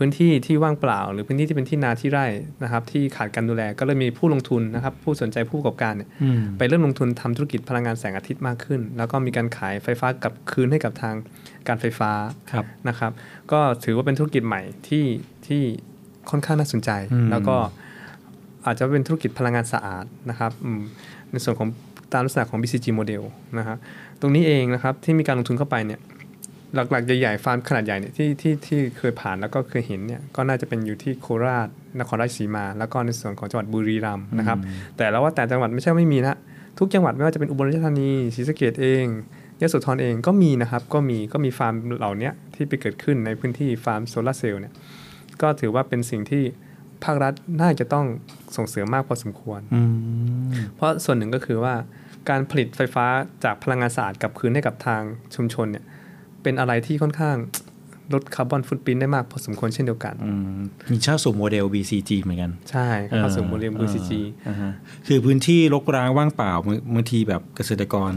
[0.01, 2.25] พื้นที่ที่ว่างเปล่า หรือพื้นที่ที่เป็นที่นาที่ไร่
[2.63, 11.15] นะครับ ที่ขาดการดูแลก็เลยมีผู้ลงทุนนะครับ ผู้สนใจผู้ประกอบการเนี่ยอืมไปเริ่มลงทุนทำธุรกิจพลังงานแสงอาทิตย์มากขึ้น แล้วก็มีการขายไฟฟ้ากลับคืนให้กับทาง
[11.67, 12.12] การไฟฟ้า
[12.51, 13.12] ครับนะครับ
[13.51, 15.05] ก็ถือว่าเป็นธุรกิจใหม่ที่
[15.47, 15.62] ที่
[16.29, 17.55] ค่อนข้างน่าสนใจอืมแล้วก็
[18.65, 20.81] อาจจะเป็นธุรกิจพลังงานสะอาดนะครับอืม
[21.31, 21.69] ในส่วนของ
[22.13, 23.23] ตามลักษณะของ BCG โมเดล
[23.57, 23.77] นะครับ
[24.21, 25.99] ตรงนี้เองนะครับที่มีการลงทุนเข้าไปเนี่ย
[26.75, 31.67] หลักๆใหญ่ๆฟาร์มขนาดใหญ่เนี่ยที่ที่ที่เคยผ่านแล้วก็เคยเห็นเนี่ยก็น่าจะเป็นอยู่ที่โคราช
[31.99, 34.58] นครราชสีมา แล้วก็ในส่วนของจังหวัดบุรีรัมย์นะครับ
[34.97, 36.38] แต่แล้วว่าแต่จังหวัดไม่ใช่ไม่มีนะ
[36.79, 39.05] ทุกจังหวัดไม่ว่าจะเป็นอุบลราชธานีศรีสะเกษเอง
[39.62, 44.73] ยโสธรเองก็มีนะครับก็มีก็มีฟาร์มเหล่าเนี้ยที่ไปเกิดขึ้นในพื้นที่ฟาร์มโซลาร์เซลล์เนี่ย
[45.41, 46.43] ก็ถือว่าเป็นสิ่งที่
[47.03, 48.05] ภาครัฐน่าจะต้อง
[48.55, 49.82] ส่งเสริมมากพอสมควรอื
[50.49, 51.75] มเพราะส่วนหนึ่งก็คือว่า
[52.29, 53.05] การผลิตไฟฟ้า
[53.43, 55.01] จากพลังงานสะอาดกลับคืนให้กับทาง
[55.36, 55.86] ชุมชนเนี่ย
[56.43, 57.38] เป็นอะไรที่ค่อนข้าง
[58.13, 60.15] ลด carbon footprint ได้มากพอสมควรเช่นเดียวกัน
[60.91, 64.12] มีเช่าสู่โมเดล BCG เหมือนกัน ใช่เข้าสู่โมเดลออ BCG
[64.47, 64.71] อ่าฮะ
[65.08, 68.12] คือพื้นที่รกร้างว่างเปล่าบางบางทีแบบเกษตรกร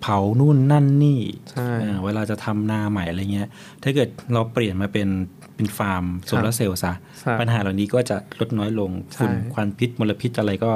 [0.00, 1.20] เผานู่นนั่นนี่
[1.52, 3.48] ใช่อ่าเวลาจะทำนาใหม่อะไรเงี้ย
[3.82, 5.08] ถ้าเกิดเราเปลี่ยนมาเป็น
[5.56, 10.70] เป็นฟาร์มโซลาร์เซลล์ซะใช่ปัญหาเหล่านี้ก็จะลดน้อยลงใช่ฝุ่นควันพิษมลพิษอะไรก็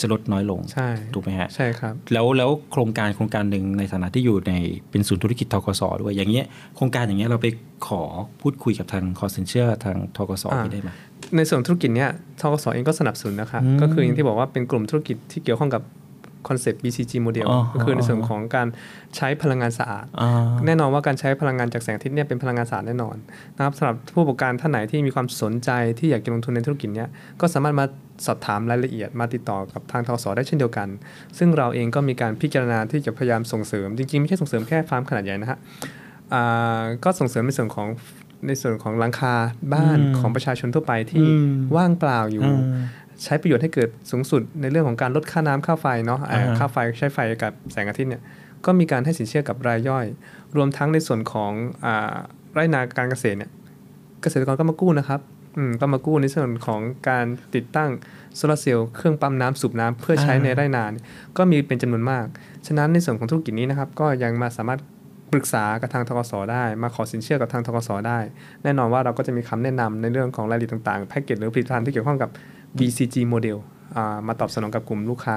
[0.00, 4.52] จะลดน้อยลงใช่ถูกไหมฮะใช่ครับแล้วแล้วโครงการโครงการหนึ่งในฐานะที่อยู่ใน
[4.90, 7.46] เป็นศูนย์ธุรกิจธกสด้วยอย่างเงี้ยโครงการอย่างเงี้ยเราไป
[7.86, 8.02] ขอ
[8.40, 10.90] พูดคุยกับทางคอสินเชื่อทางธกสอ่าไปได้ไหม
[11.36, 15.82] ในส่วนธุรกิจเนี้ยธกสเองก็สนับสนุนนะครับอืมก็คืออย่างที่บอกว่าเป็นกลุ่มธุรกิจที่เกี่ยวข้องกับ
[16.48, 18.68] คอนเซปต์ BCG โมเดลอ๋อก็คือในส่วนของการ
[19.16, 20.30] ใช้พลังงานสะอาดอ่า
[20.66, 23.16] แน่นอนว่าการใช้พลังงานจากแสงอาทิตย์เนี่ยเป็นพลังงานสะอาดแน่นอน
[23.56, 27.08] นะครับสำหรับผู้ประกอบการท่านไหนที่มีความสนใจที่อยากจะลงทุนในธุรกิจเนี้ย
[27.40, 27.86] ก็สามารถมา
[28.26, 30.88] สอบถามรายละเอียดมาติดต่อกับทางทกสได้เช่นเดียวกัน
[31.38, 35.58] ซึ่งเราเองก็มีการพิจารณาที่จะพยายามส่งเสริม จริงๆ ไม่ใช่ส่งเสริมแค่ฟาร์มขนาดใหญ่นะฮะ
[36.32, 37.88] อ่าก็ส่งเสริมในส่วนของ
[38.46, 39.34] ในส่วนของหลังคา
[39.74, 42.60] บ้านอืมของประชาชนทั่วไปที่อืมว่างเปล่าอยู่อืม
[43.24, 48.22] ใช้ประโยชน์ให้เกิดสูงสุดในเรื่องของการลดค่าน้ำค่าไฟเนาะเอ่ออ่าฮะค่าไฟใช้ไฟกับแสงอาทิตย์เนี่ย
[48.64, 50.06] ก็มีการให้สินเชื่อกับรายย่อย
[50.56, 51.52] รวมทั้งในส่วนของ
[51.84, 52.14] อา
[52.52, 53.50] ไร่นาการเกษตรเนี่ย
[54.22, 55.20] เกษตรกรก็มากู้นะครับ
[55.56, 57.90] อืมก็มากู้ในส่วนของการติดตั้ง
[58.36, 60.92] โซลาเซลล์เครื่องปั๊มน้ำสูบน้ำเพื่อใช้ในไร่นาน
[61.36, 62.26] ก็มีเป็นจำนวนมาก
[62.66, 64.80] ฉะนั้นในส่วนของธุรกิจนี้นะครับก็ยังมาสามารถ
[65.32, 68.18] ปรึกษากับทางทกสได้ มาขอสินเชื่อกับทางทกสได้
[68.62, 72.30] แน่นอนว่าเราก็จะมีคำแนะนำในเรื่องของรายละเอียดต่างๆแพ็กเกจหรือผลิตภัณฑ์ที่เกี่ยวข้องกับ
[72.78, 73.58] BCG โมเดล
[74.26, 75.36] มาตอบสนองกับกลุ่มลูกค้า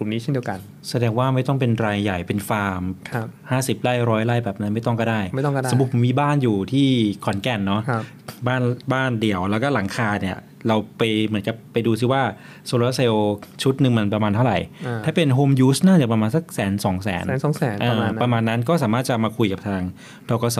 [0.00, 0.58] ลุ่มนี้เช่นเดียวกัน
[0.90, 6.88] แสดงว่าไม่ต้องเป็นรายใหญ่เป็นฟาร์มครับห้าสิบไร่ร้อยไร่แบบนั้นไม่ต้องก็ได้ ไม่ต้องก็ได้ สมมติผมมีบ้านอยู่ที่
[7.24, 8.04] ขอนแก่นเนาะครับ
[8.46, 12.22] บ้านบ้านเดี่ยวแล้วก็หลังคาเนี่ย เราไปเหมือนกับไปดูซิว่า
[12.66, 19.82] โซลาร์เซลล์ชุดหนึ่งมันประมาณเท่าไหร่อ่าถ้าเป็นโฮมยูสน่าจะประมาณสักแสนสองแสนแสนสองแสนประมาณนั้นประมาณนั้นก็สามารถจะมาคุยกับทาง
[20.28, 20.58] ทกส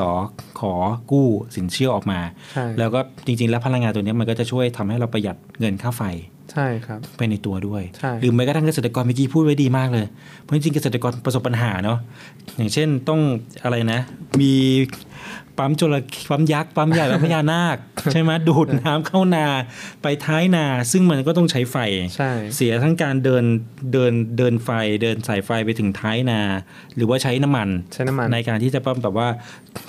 [0.61, 0.73] ขอ
[1.11, 1.27] กู้
[1.57, 2.21] สินเชื่อออกมา
[2.53, 6.03] ใช่แล้วก็จริง ๆ แล้วพลังงานตัวเนี้ยมันก็จะช่วยทำให้เราประหยัดเงินค่าไฟ
[6.53, 10.07] ใช่ครับไปในตัวด้วยใช่หรือแม้กระทั่งเกษตรกรเมื่อกี้พูดไว้ดีมากเลย
[10.43, 11.99] เพราะจริงๆเกษตรกรประสบปัญหาเนาะ
[12.57, 13.21] อย่างเช่นต้อง
[13.65, 14.01] อะไรนะ
[14.41, 14.53] มี
[15.59, 16.01] ปั๊มจระ
[16.31, 17.77] ปั๊มยักษ์ปั๊มใหญ่ปั๊มพญานาค
[18.13, 19.47] ใช่ไหมดูดน้ำเข้านา
[20.03, 21.77] ไปท้ายนา ซึ่งมันก็ต้องใช้ไฟ
[22.17, 23.45] ใช่เสียทั้งการเดิน
[23.93, 24.71] เดินเดินไฟ
[25.03, 26.41] เดินสายไฟไปถึงท้ายนา
[26.97, 29.29] หรือว่าใช้น้ำมันใช้น้ำมันในการที่จะปั๊มแบบว่า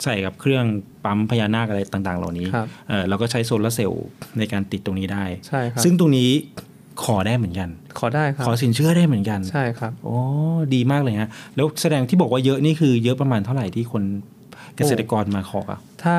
[0.03, 0.65] ใส่กับเครื่อง
[1.05, 4.05] ปั๊มพญานาคอะไรต่าง ๆ เหล่านี้ครับเออเราก็ใช้โซลาร์เซลล์
[4.37, 6.31] ในการติดตรงนี้ได้ใช่ครับซึ่งตรงนี้
[7.03, 7.69] ขอได้เหมือนกัน
[7.99, 10.17] ขอได้ครับ ขอสินเชื่อได้เหมือนกัน ใช่ครับ โอ้
[10.75, 14.03] ดีมากเลยฮะ แล้วแสดงที่บอกว่าเยอะนี่คือเยอะประมาณเท่าไหร่ที่คน
[14.77, 16.17] เกษตรกรมาขออะถ้า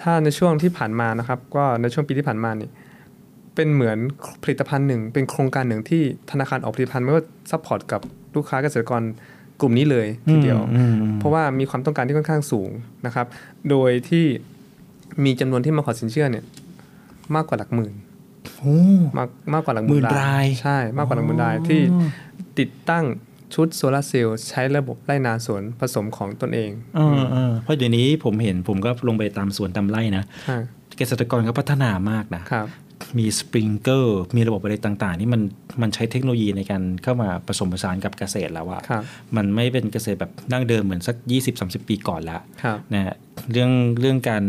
[0.00, 2.68] ถ้าในช่วงที่ผ่านมานะครับ ก็ในช่วงปีที่ผ่านมานี่
[3.54, 3.98] เป็นเหมือน
[4.42, 8.00] ผลิตภัณฑ์หนึ่ง เป็นโครงการหนึ่งที่ธนาคารออกผลิตภัณฑ์ไม่ว่า support กับ
[8.36, 9.02] ลูกค้าเกษตรกร
[9.60, 12.70] กลุ่มนี้เลยทีเดียวอืมอืมเพราะว่ามีความต้องการที่ค่อนข้างสูง
[13.06, 13.26] นะครับ
[13.70, 14.24] โดยที่
[15.24, 16.44] มีจำนวนที่มาขอสินเชื่อเนี่ย
[17.34, 17.92] มากกว่าหลักหมื่น
[18.56, 18.78] โอ้
[19.18, 21.80] มากมากกว่าหลักหหมื่มื่นนราย ใช่ มากกว่าหลักหมื่นรายที่
[22.58, 23.04] ติดตั้ง
[23.54, 30.56] ชุดโซลาร์เซลล์ใช้ระบบไร่นาสวนผสมของตนเองเออเออเพราะเดี๋ยวนี้ผมเห็นผมก็ลงไปตามสวนตามไร่นะใช่
[30.98, 32.66] เกษตรกรก็พัฒนามากนะครับ
[33.18, 35.42] มีสปริงเกอร์มีระบบอะไรต่างๆที่มัน
[35.82, 39.02] มันใช้เทคโนโลยีในการเข้ามาผสมผสานกับเกษตรแล้วอะครับ
[39.36, 41.16] มันไม่เป็นเกษตรแบบดั้งเดิมเหมือนสัก
[41.52, 43.14] 20-30 ปีก่อนแล้วครับนะฮะ
[43.52, 44.44] เรื่องเรื่องการ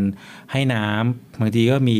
[0.51, 1.97] ให้น้ำบางทีก็มี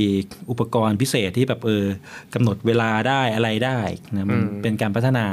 [0.50, 1.86] อุปกรณ์พิเศษที่แบบเออ
[2.34, 3.80] กำหนดเวลาได้อะไรได้
[4.16, 5.28] นะมันอืมเป็นการพัฒนา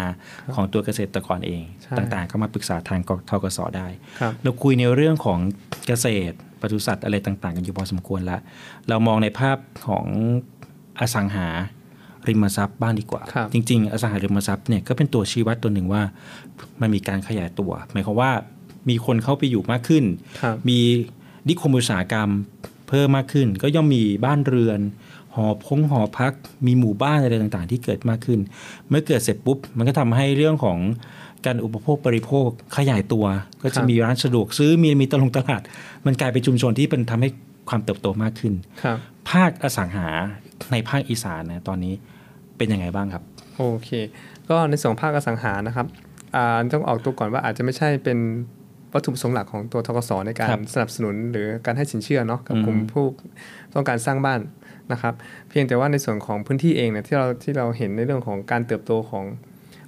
[0.55, 3.87] ของตัวเกษตรกรเองใช่ต่างๆ ก็มาปรึกษาทางกทกสได้
[4.21, 5.39] ครับเราคุยในเรื่องของ
[5.87, 8.41] เกษตรปศุสัตว์อะไรต่าง ๆ กันอยู่พอสมควรแล้ว
[8.89, 9.59] เรามองในภาพ
[9.89, 10.07] ของ
[11.01, 11.49] อสังหา
[12.29, 16.03] ริมทรัพย์บ้านดีกว่าครับจริง ๆ อสังหาริมทรัพย์เนี่ยก็เป็นตัวชี้วัดตัวหนึ่งว่า
[16.81, 18.31] มันมีการขยายตัว หมายความว่า
[18.89, 20.05] มีคนเข้าไปอยู่มากขึ้น
[20.43, 20.79] ครับมี
[21.49, 22.31] นิคมอุตสาหกรรม
[22.89, 24.81] เพิ่มมากขึ้น ก็ย่อมมีบ้านเรือน
[25.35, 26.33] หอพงหอพัก
[26.67, 28.41] มีหมู่บ้านอะไรต่างๆ ที่เกิดมากขึ้น
[28.89, 30.79] เมื่อเกิดเสร็จปุ๊บ มันก็ทำให้เรื่องของ
[31.47, 33.25] การอุปโภคบริโภคขยายตัว
[33.63, 35.63] ก็ครัจะบมีร้านสะดวกซื้อมีมีตลงตลาด
[36.07, 37.29] มันกลายเป็นชุมชนที่เป็นทำให้
[37.69, 38.99] ความเติบโตมากขึ้นครับ
[39.31, 40.09] ภาคอสังหา
[40.73, 41.95] ในภาคอีสานนะตอนนี้
[42.57, 43.23] เป็นยังไงบ้างครับ
[43.57, 43.91] โอเค
[44.51, 45.87] ก็ในส่วนของภาคอสังหานะครับ
[46.37, 48.19] อ่าต้องออกตัวก่อนว่าอาจจะไม่ใช่เป็น
[48.95, 53.05] วัตถุประสงค์หลักของตัวทกสในการครับสนับสนุนหรือการให้สินเชื่อเนาะกับอืมกลุ่มผู้
[53.75, 54.41] ต้องการสร้างบ้าน
[54.93, 55.15] นะครับ
[55.49, 59.25] เพียงแต่ว่าในส่วนของพื้นที่เองเนี่ยที่เราที่เราเห็นในเรื่องของการเติบโตของ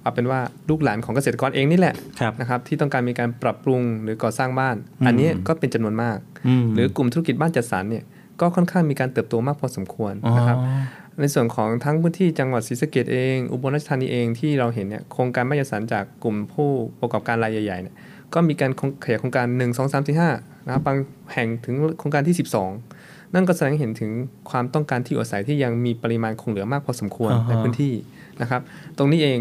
[0.01, 6.17] เอาเป็นว่าลูกหลานของเกษตรกรเองนี่แหละครับนะครับที่ต้องการมีการปรับปรุงหรือก่อสร้างบ้านอืมอันนี้ก็เป็นจำนวนมาก
[6.47, 8.03] อืมหรือกลุ่มธุรกิจบ้านจัดสรรเนี่ย
[8.41, 16.69] ก็ค่อนข้างมีการเติบโตมากพอสมควรนะครับอ๋อในส่วนของทั้งพื้นที่จังหวัดศรีสะเกดเอง อุบลราชธานีเองที่เราเห็นเนี่ยโครงการไม่จัดสรรจากกลุ่มผู้
[16.99, 17.95] ประกอบการรายใหญ่ๆเนี่ย
[18.33, 18.71] ก็มีการ
[19.03, 20.97] ขยายโครงการ 1 2 3 4 5นะครับบาง
[21.33, 22.35] แห่งถึงโครงการที่
[22.83, 24.11] 12 นั่นก็แสดงให้เห็นถึง
[24.49, 27.93] ความต้องการที่อยู่อาศัยที่ยังมีปริมาณคงเหลือมากพอสมควรอ่าฮะในพื้นที่
[28.41, 28.61] นะครับ
[28.97, 29.39] ตรงนี้เอง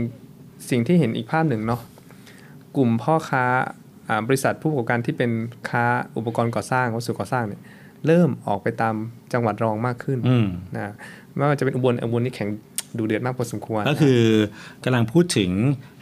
[0.70, 1.80] สิ่งที่เห็นอีกภาพหนึ่งเนาะ
[2.76, 3.44] กลุ่มพ่อค้า
[4.08, 5.30] อ่าบริษัทผู้ประกอบการที่เป็น
[5.68, 5.84] ค้า
[6.16, 7.60] อุปกรณ์ก่อสร้างวัสดุก่อสร้างเนี่ย
[8.06, 8.94] เริ่มออกไปตาม
[9.32, 10.46] จังหวัดรองมากขึ้นอืม
[10.76, 10.92] นะ
[11.36, 12.50] ไม่ว่าจะเป็นอุบลอุบลนี่แข่ง
[12.98, 14.20] ดูเดือดมากพอสมควร ก็คือ
[14.84, 15.50] กำลังพูดถึง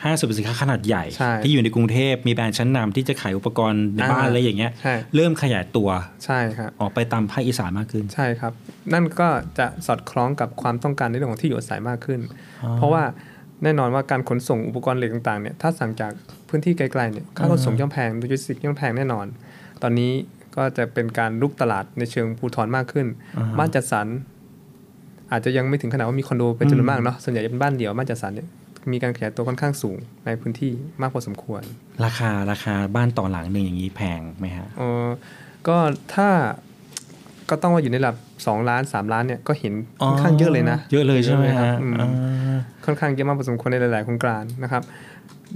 [0.02, 5.88] ห้างสรรพสินค้าขนาดใหญ่ใช่ที่อยู่ในกรุงเทพมีแบรนด์ชั้นนำที่จะขายอุปกรณ์ในบ้านอ่าอะไรอย่างเงี้ยใช่เริ่มขยายตัว
[6.24, 8.52] ใช่ครับออกไปตามภาคอีสานมากขึ้นใช่ครับ
[8.92, 9.28] นั่นก็
[9.58, 12.20] จะสอดคล้องกับความต้องการในเรื่องของที่อยู่อาศัยมากขึ้น
[12.62, 13.02] อ๋อเพราะว่า
[13.62, 16.12] แน่นอนว่าการขนส่งอุปกรณ์เหล็กต่างๆเนี่ยถ้าสั่งจาก
[16.48, 19.26] พื้นที่ไกลๆเนี่ยค่าขนส่งอ่าย่อมแพงโลจิสติกส์ย่อมแพงแน่นอน
[19.82, 20.12] ตอนนี้
[20.56, 23.06] ก็จะเป็นการรุกตลาดในเชิงภูธรมากขึ้น
[23.38, 24.06] อ่าฮะบ้านจัดสรร
[25.32, 28.48] อาจจะยังไม่ถึงขนาดว่ามีคอนโดเป็นจำนวนมากเนาะส่วนใหญ่จะเป็นบ้านเดี่ยวบ้านจัดสรรเนี่ย
[28.92, 29.96] มีการขยายตัวค่อนข้างสูง
[30.26, 31.62] ในพื้นที่มากพอสมควร
[32.04, 35.06] ราคาราคาบ้านต่อหลังหนึ่งอย่างนี้แพงไหมฮะเออ
[35.68, 35.76] ก็
[36.14, 36.28] ถ้า
[37.50, 39.72] ก็ต้องว่าอยู่ในระดับ2ล้าน 3 ล้านเนี่ยก็เห็น
[40.04, 44.82] ค่อนข้างเยอะเลยนะ เยอะเลยใช่ไหมครัฮะบอืมอ่าค่อนข้างเยอะมากพอสมควรในหลาย ๆ โครงการนะครับ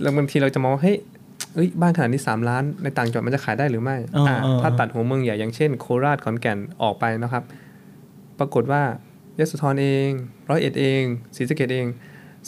[0.02, 0.96] แล้วบางทีเราจะมองว่าเฮ้ย
[1.56, 7.44] เอ้ยบ้านขนาดนี้ 3 ล้านในต่างจังหวัดมันจะขายได้หรือไม่เอออ่าเออถ้าตัดหัวเมืองใหญ่อย่างเช่นโคราชขอนแก่นออกไปนะครับ
[8.38, 8.82] ปรากฏว่า
[9.38, 10.08] ยโสธรเอง
[10.50, 11.02] ร้อยเอ็ดเอง
[11.36, 11.86] ศรีสะเกดเอง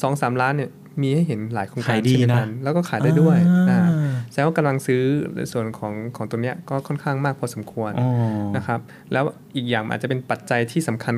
[0.03, 0.71] สองสามล้านเนี่ย
[1.03, 3.39] มีให้เห็นหลายโครงการขายดีเช่นเดียวนะกันแล้วก็ขายได้ด้วย
[3.69, 5.03] อ่าอ่าแสดงว่ากำลังซื้อ
[5.37, 8.09] ในส่วนของของตัวเนี้ยก็ค่อนข้างมากพอสมควรอ๋อ
[8.57, 8.81] นะครับ
[9.13, 9.25] แล้ว
[9.57, 11.15] อีกอย่างอาจจะเป็นปัจจัยที่สำคัญ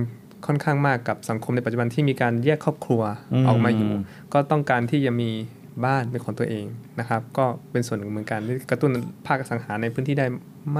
[0.46, 3.92] ค่อนข้างมากกับสังคมในปัจจุบันที่มีการแยกครอบครัวอืมออกมาอยู่
[4.32, 5.30] ก็ต้องการที่จะมี
[5.84, 6.64] บ้านเป็นของตัวเอง
[7.00, 8.90] นะครับ ก็เป็นส่วนหนึ่งเหมือนกันที่กระตุ้น
[9.26, 10.26] ภาคอสังหาในพื้นที่ได้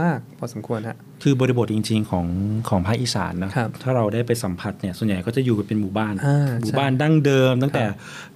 [0.01, 2.27] มากพอสมควรฮะคือบริบทจริง ๆ ของ
[2.69, 7.85] ของภาคอีสานนะครับถ้าเราได้ไปสัมผัสเนี่ยส่วนใหญ่ก็จะอยู่กันเป็นหมู่บ้านอ่าหมู่ใช่บ้านดั้งเดิม ตั้งแต่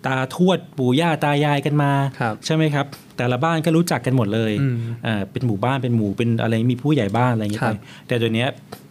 [0.07, 2.87] ตาทวดปู่ย่าตายายกันมาครับใช่ไหมครับ
[3.17, 4.77] แต่ละบ้านก็รู้จักกันหมดเลยอืม
[5.07, 8.47] อ่าเป็นหมู่บ้านเป็นหมู่เป็นอะไรมีผู้ใหญ่บ้านอะไรอย่างเงี้ยครัไปบแต่เดี๋ยวนี้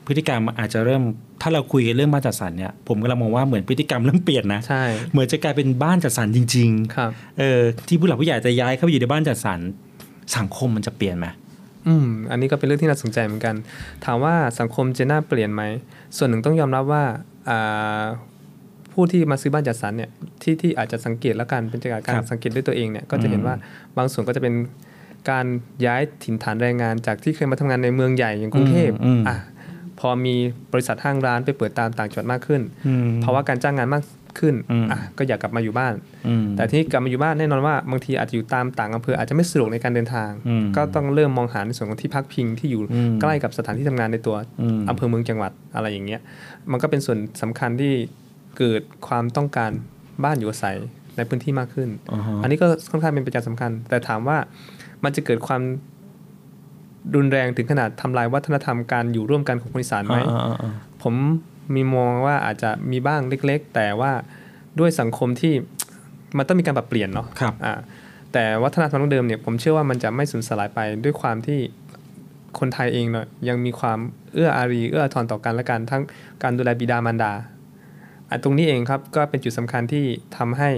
[0.08, 1.04] พฤติกรรมอาจจะเริ่ม
[1.42, 9.60] ถ้าเราคุยกันเรื่องบ้านจัดสรรเนี่ยผมกำลังมองว่าเหมือนพฤติกรรมเริ่มเปลี่ยนนะใช่เหมือนจะกลายเป็นบ้านจัดสรรจริงครับๆเออที่ผู้หลักผู้ใหญ่จะย้ายเข้าไปอยู่ในบ้านจัดสรร
[10.38, 11.28] สังคมมันจะเปลี่ยนไหม
[11.88, 13.56] อืมอันนี้ก็เป็นเรื่องที่น่าสนใจเหมือนกัน
[14.06, 15.64] ถามว่าสังคมจะน่าเปลี่ยนไหม
[16.18, 17.04] ส่วนหนึ่งต้องยอมรับว่า
[17.50, 18.04] อ่า
[18.94, 20.10] ผู้ที่มาซื้อบ้านจัดสรรเนี่ย
[20.42, 23.56] ที่ที่อาจจะสังเกตแล้วกันเป็นจากการครับสังเกตด้วยตัวเองเนี่ยก็จะเห็นอืมว่า
[23.98, 24.54] บางส่วนก็จะเป็น
[25.30, 25.46] การ
[25.86, 29.38] ย้ายถิ่นฐานแรงงานจากที่เคยมาทำงานในเมืองใหญ่อย่างกรุงเทพอืมอะ
[30.00, 30.36] พอมี
[30.74, 34.04] บริษัทห้างร้านไปเปิดตามต่างจังหวัดมากขึ้นอืมเพราะว่าการจ้างงานมาก
[34.40, 35.94] ขึ้นอืมอะก็อยากกลับมาอยู่บ้าน
[36.28, 46.22] อืมแต่ที่กลับมาอยู่บ้านแน่นอนว่าบางทีอาจจะอยู่ตามต่างอำเภออาจจะไม่สะดวกในการเดินทางอืมก็ต้องเริ่มมองหาในส่วนของที่พักพิงที่อยู่อืมใกล้กับสถานที่ทำงานในตัวอืมอำเภอเมืองจังหวัดอะไรอย่างเงี้ย
[46.72, 47.94] มันก็เป็นส่วนสำคัญที่
[48.58, 49.72] เกิดความต้องการ
[50.24, 50.78] บ้านอยู่อาศัย
[51.18, 54.38] ในพื้นที่มากขึ้นอ่าฮะอันนี้ก็ค่อนข้างเป็นปัจจัยสำคัญ แต่ถามว่า
[55.04, 55.62] มันจะเกิดความ
[57.16, 60.72] รุนแรงถึงขนาดทำลายวัฒนธรรมการอยู่ร่วมกันของคนอีสานไหมอ่าอ่าอ่า
[61.04, 61.14] ผม
[61.76, 64.12] มีมองว่าอาจจะมีบ้างเล็ก ๆ แต่ว่า
[64.80, 65.54] ด้วยสังคมที่
[66.38, 67.74] มันต้องมีการปรับเปลี่ยนเนาะครับอ่า
[68.34, 71.60] แต่วัฒนธรรมดั้งเดิมเนี่ยผมเชื่อว่ามันจะไม่สูญสลายไปด้วยความที่
[72.60, 74.00] คนไทยเองเนาะยังมีความ
[74.34, 76.04] เอื้ออารีเอื้ออาทรต่อกันและกันทั้ง
[76.44, 77.34] การดูแลบิดามารดา
[78.30, 80.06] อะตรงนี้เองครับก็เป็นจุดสำคัญที่
[80.38, 80.70] ทำให้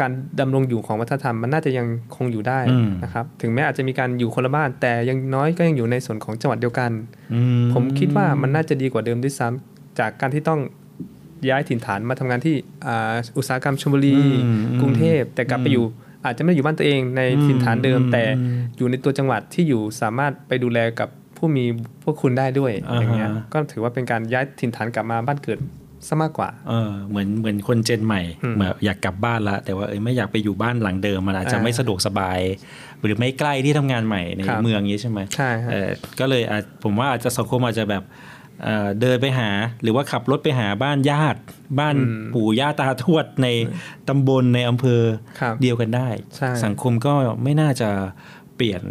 [0.00, 1.86] การดำรงอยู่ของวัฒนธรรมมันน่าจะยัง
[2.16, 6.90] คงอยู่ได้อืมนะครับ ถึงแม้อาจจะมีการอยู่คนละบ้าน แต่อยังน้อยก็ยังอยู่ในส่วนของจังหวัดเดียวกัน
[7.34, 7.40] อื
[7.74, 10.60] ผมคิดว่ามันน่าจะดีกว่าเดิมด้วยซ้ำจากการที่ต้อง
[11.48, 12.54] ย้ายถิ่นฐานมาทำงานที่
[12.86, 15.84] อ่าอุตสาหกรรมชลบุรีอืมกรุงเทพ แต่กลับไปอยู่
[16.24, 18.24] อาจจะไม่ได้อยู่บ้านตัวเองในถิ่นฐานเดิมอืมแต่
[18.76, 21.64] อยู่ในตัวจังหวัดที่อยู่สามารถไปดูแลกับผู้มี
[22.02, 25.58] พวกคุณได้ด้วยอ่าฮะอย่างเงี้ยก็ถือว่าเป็นการย้ายถิ่นฐานกลับมาบ้านเกิด
[26.08, 32.40] ซะมากกว่า เออเหมือนเหมือนคนเจนใหม่อืมเหมือนอยากกลับบ้านละ แต่ว่าเอ้ยไม่อยากไปอยู่บ้านหลังเดิมมันอาจจะอ่าไม่สะดวกสบาย
[33.02, 35.90] หรือไม่ใกล้ที่ทำงานใหม่ในครับเมืองนี้ใช่ไหมใช่ฮะเออ
[36.20, 38.02] ก็เลยอาจผมว่าอาจจะสังคมอาจจะแบบ
[38.64, 39.50] เอ่อเดินไปหา
[39.82, 41.40] หรือว่าขับรถไปหาบ้านญาติ
[41.78, 41.96] บ้าน
[42.34, 43.48] ปู่ย่าตาทวดใน
[44.08, 45.02] ตำบลในอำเภอ
[45.40, 47.88] ครับเดียวกันได้ใช่สังคมก็ไม่น่าจะ
[48.56, 48.82] เปลี่ยน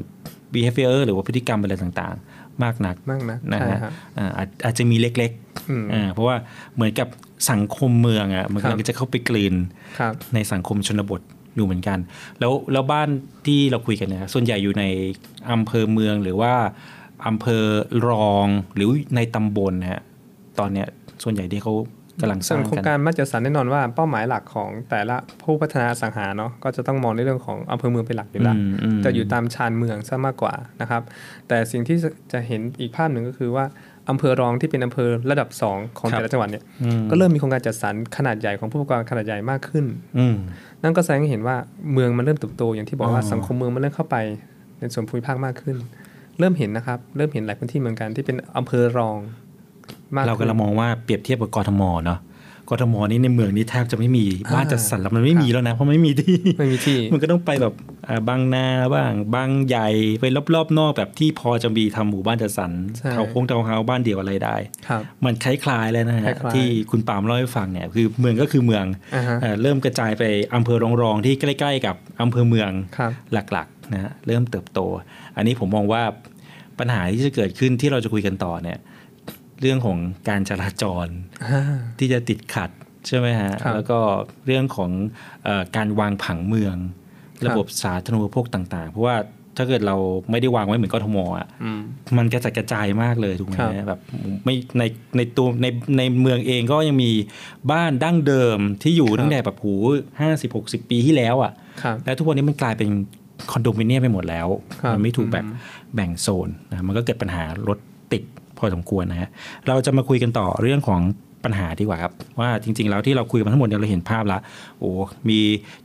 [0.53, 2.28] behavior หรือว่าพฤติกรรมอะไรต่างๆ
[2.63, 5.31] มากนักมากนะนะใช่ฮะครับอ่าอาจอาจจะมีเล็ก
[5.69, 6.35] อืมๆอ่าเพราะว่า
[6.75, 7.07] เหมือนกับ
[7.51, 9.53] สังคมเมืองอะมันครับกำลังจะเข้าไปกลืน
[9.99, 11.21] ครับในสังคมชนบท
[11.55, 11.99] อยู่เหมือนกัน
[12.39, 13.09] แล้วแล้วบ้าน
[13.45, 14.83] ที่เราคุยกันเนี่ยส่วนใหญ่อยู่ใน
[15.51, 16.53] อำเภอเมืองหรือว่า
[17.27, 17.63] อำเภอ
[18.07, 20.01] รองหรือในตำบลนะฮะ
[20.59, 20.87] ตอนเนี้ย
[21.23, 21.73] ส่วนใหญ่ที่เขา
[22.21, 31.01] กำลังสส่วร้านงโครงกันการมาตรจัดสรรแน่นอนว่าเป้าหมายหลักของแต่ละผู้พัฒนาอสังหาเนาะก็จะต้องมองในเรื่องของอำเภอเมืองเป็นหลักอยู่แล้วอืมอืมจะอยู่ตามชานเมืองซะมากกว่านะครับ
[31.47, 31.97] แต่สิ่งที่
[32.31, 33.65] จะเห็นอีกภาพหนึ่งก็คือว่า
[34.09, 39.85] อำเภอรองที่เป็นอำเภอระดับ 2 ของครับแต่ละจังหวัดเนี่ยอืมก็เริ่มมีโครงการจัดสรรขนาดใหญ่ของผู้ประกอบการขนาดใหญ่มากขึ้น
[40.17, 40.35] อืม
[40.83, 41.55] นั่นก็แสดงให้เห็นว่า
[41.93, 44.17] เมืองมันเริ่มเติบโตอย่างที่บอกว่าอ๋อสังคมเมืองมันเริ่มเข้าไป
[44.79, 45.77] ในส่วนภูมิภาคมากขึ้น
[46.39, 49.48] เริ่มเห็นนะครับ เริ่มเห็นหลายพื้นที่เหมือนกันที่เป็นอำเภอรองมาก
[50.27, 52.19] เราขึ้นกำลังมองว่าเปรียบเทียบกับกทมเนาะ
[52.71, 57.73] กทมนี่ในเมืองนี้แทบจะไม่มีบ้านจัดสรรแล้วมันไม่มีแล้วนะเพราะไม่มีที่ไม่มีที่ มันก็ต้องไปแบบ
[58.07, 59.89] อ่าบางนาบ้างบางใหญ่
[60.21, 64.55] ไปรอบๆ นอกแบบที่พอจะมีทำหมู่บ้านจัดสรรใช่เขาโค้งเทาวน์เฮาส์บ้านเดียวอะไรได้
[64.87, 68.85] ครับมันคล้ายๆเลยนะฮะคล้ายๆที่คุณปาล์มเล่าให้ฟังเนี่ยคือเมืองก็คือเมือง
[69.15, 70.23] อ่าฮะเอ่อเริ่มกระจายไป
[70.55, 74.79] อำเภอรองๆที่ใกล้ ๆ กับอำเภอเมืองครับหลักๆนะฮะเริ่มเติบโต
[75.35, 76.03] อันนี้ผมมองว่า
[76.79, 78.77] ปัญหาที่จะเกิดขึ้นที่เราจะคุยกันต่อเนี่ย
[79.61, 79.97] เรื่องของ
[80.29, 81.07] การจราจร
[81.45, 81.61] อ่า
[81.99, 82.69] ที่จะติดขัด
[83.07, 83.99] ใช่ไหมฮะครับแล้วก็
[84.45, 84.91] เรื่องของ
[85.43, 86.75] เออการวางผังเมือง
[87.37, 89.17] ครับระบบสาธารณูปโภคต่าง ๆ เพราะว่า
[89.57, 89.97] ถ้าเกิดเรา
[90.31, 91.81] ไม่ได้วางไว้เหมือนกทมอะอืม
[92.17, 93.99] มันกระจัดกระจายมากเลยถูกไหมครับแบบ
[94.45, 94.83] ไม่ใน
[95.17, 97.11] ในตัวในในเมืองเองก็ยังมี
[97.71, 99.73] บ้านดั้งเดิมที่อยู่ตั้งแต่แบบหู
[100.21, 101.51] ห้าสิบหกสิบปีที่แล้วอะ
[101.81, 102.89] ครับแล้วทุกวันนี้มันกลายเป็น
[103.51, 104.47] คอนโดมิเนียมไปหมดแล้ว
[104.81, 105.45] ครับมันไม่ถูกแบบ
[105.95, 107.79] แบ่งโซนนะมันก็เกิดปัญหารถ
[108.13, 108.23] ติด
[108.59, 109.29] พอสมควรนะฮะ
[109.67, 111.01] เราจะมาคุยกันต่อเรื่องของ
[111.43, 114.39] ปัญหาดีกว่าครับ ว่าจริง ๆ แล้วที่เราคุยมาทั้งหมดเนี่ยเราเห็นภาพละ
[114.79, 114.91] โอ้
[115.29, 115.39] มี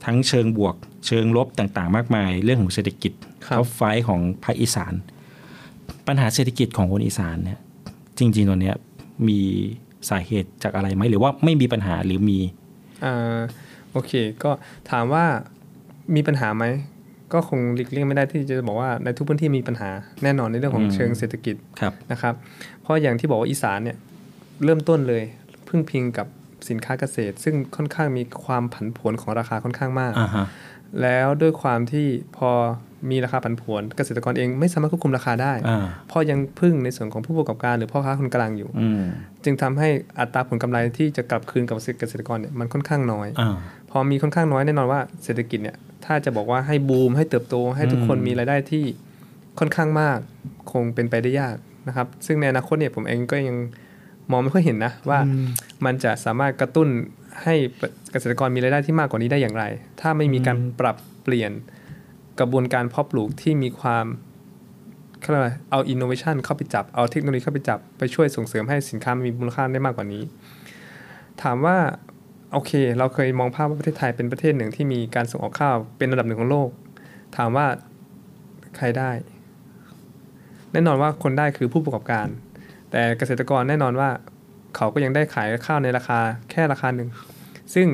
[0.05, 0.75] ทั้งเชิงบวก
[1.07, 3.13] เชิงลบต่างๆ มากมาย เรื่องของเศรษฐกิจ
[3.47, 4.95] ครับ top five ของภาคอีสาน
[6.07, 7.59] ปัญหาเศรษฐกิจของคนอีสานเนี่ย
[8.19, 8.77] จริงๆตอนเนี้ย
[9.29, 9.41] มี
[10.09, 12.39] สาเหตุจากอะไรไหมหรือว่าไม่มีปัญหาหรือมี
[13.05, 13.39] อ่า
[13.93, 14.13] โอเค
[14.43, 14.51] ก็
[14.91, 15.25] ถามว่า
[16.15, 16.65] มีปัญหาไหม
[17.33, 19.91] ก็คงหลีกเลี่ยงไม่ได้ที่จะบอกว่าในทุกพื้นที่มีปัญหา
[20.23, 22.35] แน่นอนในเรื่องของอืมเชิงเศรษฐกิจครับนะครับ
[22.83, 23.97] เพราะอย่างที่บอกว่าอีสานเนี่ย
[24.65, 25.23] เริ่มต้นเลย
[25.69, 26.27] พึ่งพิงกับ
[26.69, 30.47] สินค้าเกษตร ซึ่งค่อนข้างมีความผันผวนของราคาค่อนข้างมากอ่าฮะ
[31.03, 32.07] แล้วด้วยความที่
[32.37, 32.51] พอ
[33.11, 39.03] มีราคาผันผวน เกษตรกรเองไม่สามารถควบคุมราคาได้อ่าเพราะยังพึ่งในส่วนของผู้ประกอบการหรือพ่อค้าคนกลางอยู่อืม
[39.45, 39.89] จึงทำให้
[40.21, 43.55] อัตราผลกำไรที่จะกลับคืนกับเกษตรกรเนี่ยมันค่อนข้างน้อยอ่า
[43.91, 48.85] พอมีค่อนข้างน้อยแน่นอนว่าเศรษฐกิจเนี่ย ถ้าจะบอกว่าให้บูมให้เติบโต ให้ทุกคนอืมมีรายได้ที่
[49.59, 50.19] ค่อนข้างมาก
[50.73, 51.57] คงเป็นไปได้ยาก
[51.89, 53.57] นะครับ ซึ่งในอนาคตเนี่ยผมเองก็ยัง
[54.31, 55.19] มองไม่ค่อยเห็นนะว่า
[55.85, 56.89] มันจะสามารถกระตุ้น
[57.43, 57.55] ให้
[58.13, 59.65] เกษตรกรมีรายได้ที่มากกว่านี้ได้อย่างไร
[60.01, 61.53] ถ้าไม่มีการปรับเปลี่ยน
[62.41, 64.07] กระบวนการเพาะปลูกที่มีความ
[65.21, 70.23] เขาเรียกอะไรเอาอินโนเวชันเข้าไปจับ เอาเทคโนโลยีเข้าไปจับ ไปช่วยส่งเสริมให้สินค้ามันมีมูลค่าได้มากกว่านี้
[71.43, 71.77] ถามว่า
[72.55, 76.69] โอเค เราเคยมองภาพว่าประเทศไทยเป็นประเทศหนึ่งที่มีการส่งออกข้าวเป็นระดับหนึ่งของโลก
[77.37, 77.67] ถามว่า
[78.77, 79.11] ใครได้
[80.73, 82.27] แน่นอนว่าคนได้คือผู้ประกอบการ
[82.91, 84.11] แต่เกษตรกรแน่นอนว่า
[84.77, 86.19] เขาก็ยังได้ขายข้าวในราคา
[86.51, 87.09] แค่ราคาหนึ่ง
[87.75, 87.87] ซึ่ง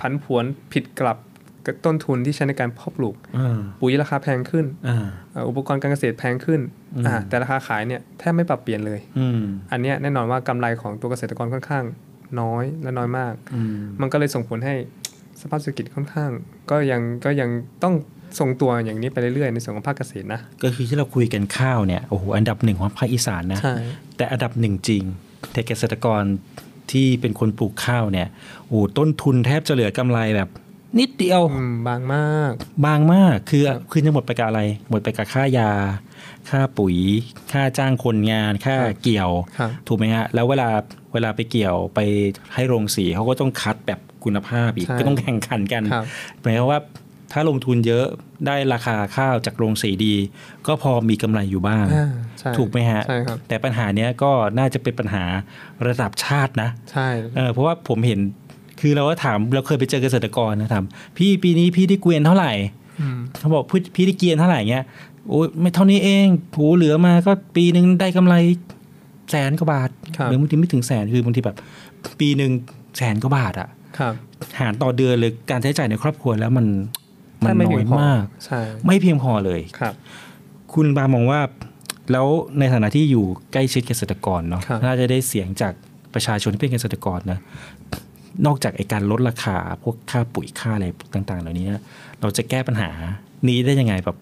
[0.00, 1.18] ผันผวนผิดกลับ
[1.66, 4.96] กับต้นทุนที่ใช้ในการเพาะปลูกอ่าปุ๋ยราคาแพงขึ้นอ่า
[5.32, 6.60] เอ่ออุปกรณ์การเกษตรแพงขึ้น
[6.96, 9.40] อืมอ่าแต่ราคาขายเนี่ยแทบไม่ปรับเปลี่ยนเลยอืม
[9.72, 11.84] อันเนี้ยแน่นอนว่ากำไรของตัวเกษตรกรค่อนข้าง
[12.40, 14.74] น้อยและน้อยมากอืมมันก็เลยส่งผลให้
[15.40, 16.30] สภาพเศรษฐกิจค่อนข้าง
[16.70, 17.50] ก็ยังก็ยัง
[17.82, 17.94] ต้อง
[18.38, 23.74] ทรงตัวอย่างนี้ไปเรื่อยๆในส่วนของภาคเกษตรนะ ก็คือที่เราคุยกันข้าวเนี่ยโอ้โหอันดับหนึ่งของภาคอีสานนะใช่
[24.16, 25.02] แต่อันดับหนึ่งจริง
[25.52, 26.22] แต่เกษตรกร
[26.92, 28.28] ที่เป็นคนปลูกข้าวเนี่ย
[28.66, 30.48] โอ้โหต้นทุนแทบจะเหลือกำไรแบบ
[31.00, 31.40] นิดเดียว
[31.88, 32.52] บางมาก
[32.84, 34.60] บางมากคือคือจะหมดไปกับอะไร
[34.90, 35.70] หมดไปกับค่ายา
[36.50, 36.96] ค่าปุ๋ย
[37.52, 40.68] ค่าจ้างคนงาน ค่าครับเกี่ยวครับถูกไหมฮะแล้วเวลา
[41.14, 42.00] เวลาไปเกี่ยวไป
[42.54, 46.04] ให้โรงสีเขาก็ต้องคัดแบบคุณภาพอีกใช่ก็ต้องแข่งขันกันครับ
[46.42, 46.80] หมายความว่า
[47.32, 48.06] ถ้าลงทุนเยอะ
[48.46, 50.14] ได้ราคาข้าวจากโรงสีดี
[50.66, 55.24] ก็พอมีกำไรอยู่บ้างอ่าใช่ถูกไหมฮะใช่ครับแต่ปัญหาเนี้ยก็น่าจะเป็นปัญหา
[55.86, 58.20] ระดับชาตินะ ใช่เออเพราะว่าผมเห็น
[58.80, 60.84] คือเราก็ถามเราเคยไปเจอเกษตรกรนะถาม
[61.16, 62.52] พี่ปีนี้พี่ได้เกวียนเท่าไหร่
[63.00, 64.84] อืมเขาบอกพี่พี่ได้เกวียนเท่าไหร่เงี้ย
[65.28, 68.34] โอ้ยไม่เท่านี้เองโหเหลือมาก็ปีหนึ่งได้กำไร
[69.30, 71.56] แสนกว่าบาทครับหรือบางทีไม่ถึงแสนคือบางทีแบบ
[72.20, 72.52] ปีหนึ่ง
[72.98, 73.68] แสนกว่าบาทอะ
[73.98, 74.14] ครับ
[74.60, 76.66] หารต่อเดือนเลยการใช้จ่ายในครอบครัวแล้วมัน
[77.44, 79.94] มันแทบไม่น้เพีอยงพอมากใช่ไม่เพียงพอเลยครับ
[80.74, 81.40] คุณบามองว่า
[82.12, 82.26] แล้ว
[82.58, 85.72] ในฐานะที่อยู่ใกล้ชิดเกษตรกรเนาะครับน่าจะได้เสียงจาก
[86.14, 87.38] ประชาชนที่เป็นเกษตรกรนะ
[88.46, 91.66] นอกจากไอการลดราคาพวกค่าปุ๋ยค่าอะไรต่าง ๆ เหล่านี้
[92.20, 92.90] เราจะแก้ปัญหา
[93.48, 94.16] นี้ได้ยังไงแบบ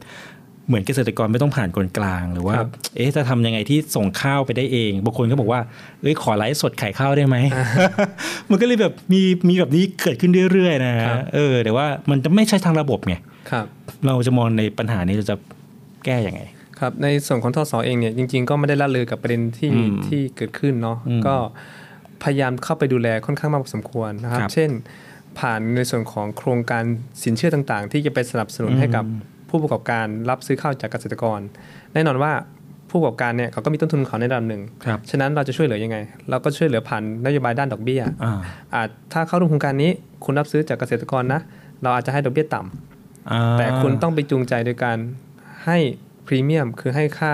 [0.67, 5.61] เหมือนเกษตรกรไม่ต้องผ่านคนกลาง หรือว่าครับเอ๊ะจะทำยังไงที่ส่งข้าวไปได้เองบางคนก็บอกว่า
[6.03, 7.37] เอ้ยขอไลฟ์สดขายข้าวได้ไหม
[8.51, 10.93] มันก็เลยแบบมีมีแบบนี้เกิดขึ้นเรื่อยๆนะ
[11.35, 13.15] เออแต่ว่ามันจะไม่ใช่ทางระบบไง
[13.51, 13.67] ครับ
[14.07, 15.37] เราจะมองในปัญหานี้เราจะ
[16.05, 16.41] แก้ยังไง
[16.81, 21.35] ครับในส่วนของทศเองเนี่ยจริง ๆ ก็ไม่ได้ละเลยกับประเด็นที่อืมที่เกิดขึ้นเนาะอืมก็
[22.23, 24.71] พยายามเข้าไปดูแลค่อนข้างมากพอสมควรนะครับครับ เช่น
[25.39, 26.85] ผ่านในส่วนของโครงการ
[27.25, 29.05] สินเชื่อต่างๆ ที่จะไปสนับสนุนอืมให้กับ
[29.53, 31.41] ผู้ประกอบการรับซื้อข้าวจากเกษตรกร
[31.95, 32.33] แน่นอนว่า
[32.91, 35.97] ผู้ประกอบการเนี่ยเขาก็มีต้นทุนของเขาในระดับหนึ่งครับฉะนั้นเราจะช่วยเหลือยังไง
[36.31, 38.33] เราก็ช่วยเหลือผ่านนโยบายด้านดอกเบี้ยอ่า
[38.75, 39.91] อาจถ้าเข้าร่วมโครงการนี้
[40.25, 41.41] คุณรับซื้อจากเกษตรกรนะ
[41.83, 44.97] เราอาจจะให้ดอกเบี้ยต่ำอ่าแต่คุณต้องไปจูงใจโดยการ
[45.67, 45.79] ให้
[46.27, 47.33] พรีเมียมคือให้ค่า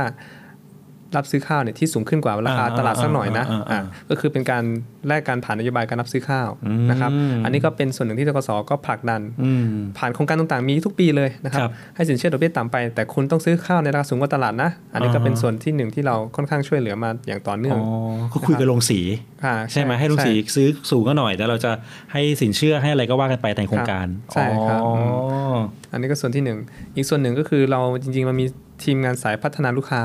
[1.16, 4.64] รับซื้อข้าวเนี่ยที่สูงขึ้นกว่าราคาอ่าตลาดสักหน่อยนะอ่าอ่าอ่าอะก็คือเป็นการ
[5.08, 7.10] แลกการผ่านนโยบายการรับซื้อข้าวอืมนะครับ
[7.44, 9.64] อันนี้ก็เป็นส่วนหนึ่งที่ทกสก็ผลักดันอืม
[9.98, 17.84] ผ่านโครงการต่างๆมีทุกปีเลยนะครับครับให้สินเชื่อดอกเบี้ยต่ำไป แต่คุณต้องซื้อข้าวในราคาสูงกว่าตลาดนะ อันนี้ก็อ่าฮะเป็นส่วนที่หนึ่งที่เราค่อนข้างช่วยเหลือมาอย่างต่อเนื่องอ๋อ
[18.32, 19.00] ก็คุยกับโรงสี
[19.44, 21.70] อ่าใช่ไหมให้โรงสีช่ซื้อสูงก็หน่อยแต่เราจะ
[22.12, 24.92] ให้สินเชื่อให้อะไรก็ว่ากันไปในโครงการใช่ครับอ๋อ
[25.54, 25.56] อ
[25.92, 26.58] อันนี้ก็ส่วนที่หนึ่ง
[26.96, 28.46] อีกส่วนหนึ่งก็คือเราจริงๆมันมี
[28.82, 30.02] ทีมงานสายพัฒนาลูกค้า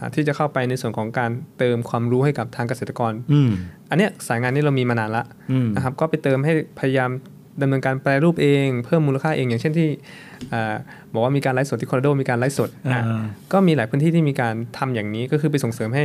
[0.00, 3.50] อ่าที่จะเข้าไปในส่วนของการเติมความรู้ให้กับทางเกษตรกรอืม
[3.90, 7.10] อันเนี้ยสายงานนี้เรามีมานานละอืมนะครับก็ไปเติมให้พยายาม
[7.62, 9.88] ดำเนินการแปรรูปเองเพิ่มมูลค่าเองอย่างเช่นที่
[10.52, 10.74] อ่า
[11.12, 16.04] บอกว่ามีการไลฟ์สดที่คอร์โดมีการไลฟ์สดอะอ่าก็มีหลายพื้นที่ที่มีการทำอย่างนี้ก็คือไปส่งเสริมให้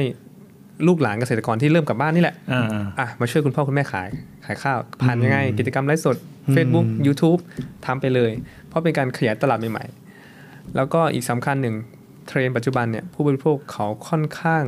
[0.87, 2.63] ลูกหลานเกษตรกรที่เริ่มกลับบ้านนี่แหละอ่า
[2.99, 4.09] อะมาช่วยคุณพ่อคุณแม่ขาย
[4.45, 7.39] ขายข้าวผ่านยังไงอืมกิจกรรมไลฟ์สดอืม Facebook YouTube
[7.85, 8.31] ทำไปเลย
[8.67, 11.75] เพราะเป็นการขยายตลาดใหม่ๆ แล้วก็อีกสำคัญหนึ่ง
[12.27, 14.63] เทรนด์ปัจจุบันเนี่ยผู้บริโภคเขาค่อนข้าง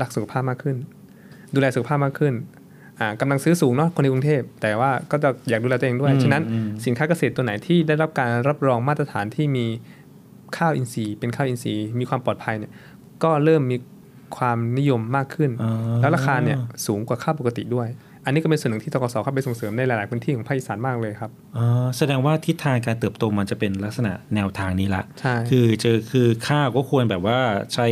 [0.00, 0.76] รักสุขภาพมากขึ้น
[1.54, 2.34] ดูแลสุขภาพมากขึ้น
[2.98, 9.66] อ่ากำลังซื้อสูงเนาะคนในกรุงเทพ แต่ว่าก็จะอยากดูแลตัวเองด้วยอืมฉะนั้นอืมสินค้าเกษตรตัวไหนที่ได้รับการรับรองมาตรฐานที่มี
[10.56, 12.72] ข้าวอินทรีย์ เป็นข้าวอินทรีย์ มีความปลอดภัยเนี่ย
[13.22, 13.76] ก็เริ่มมี
[14.36, 15.50] ความนิยมมากขึ้น
[16.00, 17.88] แล้วราคาเนี่ยสูงกว่าข้าวปกติด้วย
[18.24, 21.64] อันนี้ก็เป็นส่วนหนึ่งที่ตกสเข้าไปส่งเสริมในหลาย ๆ พื้นที่ของภาคอีสานมากเลยครับอ๋อ
[21.98, 27.38] แสดงว่าทิศทางการเติบโตมันจะเป็นลักษณะแนวทางนี้ละใช่คือเจอคือข้าวก็ควรแบบว่า
[27.74, 27.86] ใช้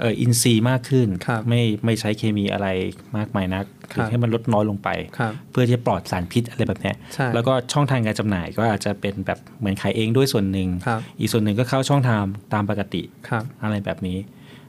[0.00, 1.08] เอ่ออินทรีย์มากขึ้น
[1.48, 2.68] ไม่ไม่ใช้เคมีอะไร
[3.16, 4.88] มากมายนักคือให้มันลดน้อยลงไป
[5.18, 12.22] ครับเพื่อที่จะปลอดสารพิษอะไรแบบเนี้ยใช่แล้วก็ช่องทางการจำหน่ายก็อาจจะเป็นแบบเหมือนขายเองด้วยส่วนหนึ่งครับอีกส่วนหนึ่งก็เข้าช่องทาง
[12.54, 14.18] ตามปกติครับอะไรแบบนี้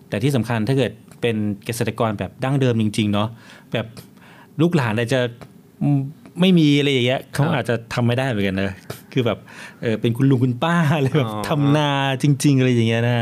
[0.09, 1.35] แต่ที่สำคัญถ้าเกิดเป็น
[1.65, 3.29] เกษตรกรแบบดั้งเดิมจริง ๆ เนาะ
[3.73, 3.87] แบบ
[4.61, 5.19] ลูกหลานอาจจะ
[5.83, 5.99] อืม
[6.41, 8.75] ไม่มีอะไรอย่างเงี้ยเขาอาจจะทำไม่ได้เหมือนกันนะ
[9.13, 9.37] คือแบบ
[9.81, 11.89] เออเป็นคุณลุงคุณป้าอะไรแบบอ๋อทำนา
[12.23, 13.15] จริง ๆ อะไรอย่างเงี้ยนะ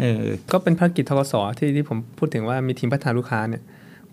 [0.00, 0.22] เออ
[0.52, 3.62] ก็เป็นภารกิจทกสที่ที่ผมพูดถึงว่ามีทีมพัฒนาลูกค้าเนี่ย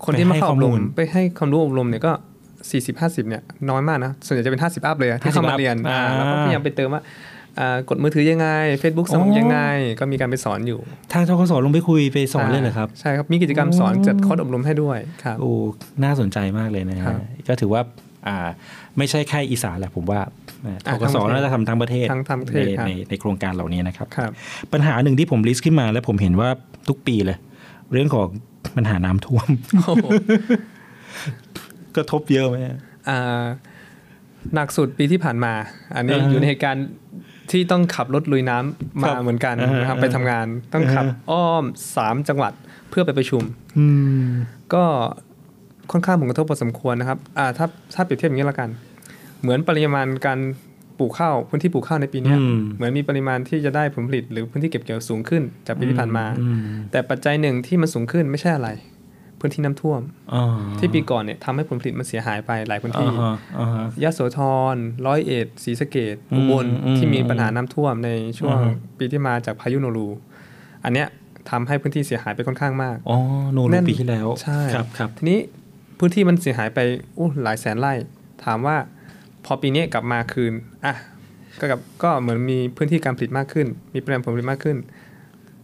[0.04, 2.12] คนไปที่มาให้เข้าอบข้อมูรมลไปให้ความรู้อบรมเนี่ยก็
[2.60, 7.39] 40 50เนี่ยน้อยมากนะส่วนใหญ่จะเป็น50อัพเลยอะที่เข้ามา50เรียนอ่าอ่าแล้วก็พยายามไปเติมว่าอ่า
[7.90, 8.48] กดมือถือยังไง
[8.82, 9.60] Facebook สมัครยังไง
[10.00, 10.80] ก็มีการไปสอนอยู่
[11.14, 15.52] ทางธกสลงไปคุยไปสอนเลยเหรอครับ ใช่ครับ มีกิจกรรมสอนจัดคอร์สอบรมให้ด้วยครับโอ้
[16.04, 17.82] น่าสนใจมากเลยนะครัฮะบก็ถือว่า
[18.28, 18.38] อ่า
[18.98, 20.20] ไม่ใช่แค่อีสานแหละผมว่า
[20.66, 24.32] อ่าธอ่ากสทั้งประเทศน่าจะทำทั้งประเทศทั้งทั้งประเทศในครับในในโครงการเหล่านี้นะครับครับ
[24.74, 26.50] ปัญหาหนึ่งที่ผม list ขึ้นมาแล้วผมเห็นว่า
[26.90, 27.38] ทุกปีเลย
[27.94, 28.28] เรื่องของ
[28.76, 29.48] ปัญหาน้ำท่วม
[31.96, 32.58] กระทบเยอะไหม
[33.10, 33.44] อ่า
[34.56, 35.54] หนักสุดปีที่ผ่านมา
[35.96, 36.86] อันนี้อ่าฮะอยู่ในเหตุการณ์
[37.52, 41.64] ที่ต้องขับรถลุยน้ำครัมาบเหมือนกันอ่าฮะนะครับไปทำงานต้องขับอ่าฮะอ้อม
[41.96, 42.54] สามจังหวัด
[42.90, 43.44] เพื่อไปประชุม
[43.78, 43.86] อื
[44.26, 44.28] ม
[44.74, 44.84] ก็
[45.92, 48.70] ค่อนข้างผลกระทบพอสมควรนะครับอ่าถ้าถ้าเปรียบเทียบอย่างนี้ละกัน
[49.42, 50.40] เหมือนปริมาณการ
[51.00, 56.60] ปลูกข้าวพื้นที่ปลูกข้าวในปีเนี้ยอืมเหมือนมีปริมาณที่จะได้ผลผลิตหรือพื้นที่เก็บเกี่ยวสูงขึ้นจากปีที่ผ่านมาอืม
[56.92, 58.70] แต่ปัจจัยหนึ่งที่มันสูงขึ้นไม่ใช่อะไร
[59.40, 60.02] พื้นที่น้ำท่วม
[60.34, 60.44] อ๋อ
[60.80, 64.40] ที่ปีก่อนเนี่ยทำให้ผลผลิตมันเสียหายไปหลายพื้นที่อ่าฮะอ่าฮะยะโสธ
[64.74, 64.76] ร
[65.08, 68.10] ร้อยเอ็ดศรีสะเกดอืมอุบลอืมที่มีปัญหาน้ำท่วมใน
[68.40, 70.08] ช่วงอ่าฮะปีที่มาจากพายุโนรู
[70.84, 71.08] อันเนี้ย
[71.50, 73.18] ทำให้พื้นที่เสียหายไปค่อนข้างมากอ๋อ
[73.54, 75.40] โนรูแน่นปีที่แล้วใช่ครับครับทีนี้
[76.00, 76.80] พื้นที่มันเสียหายไป
[77.18, 77.94] อู้หลายแสนไร่
[78.46, 78.76] ถามว่า
[79.46, 80.54] พอปีนี้กลับมาคืน
[80.86, 80.96] อะ
[81.60, 84.78] ก็กับก็เหมือนมีพื้นที่การผลิตมากขึ้น มีปริมาณผลผลิตมากขึ้น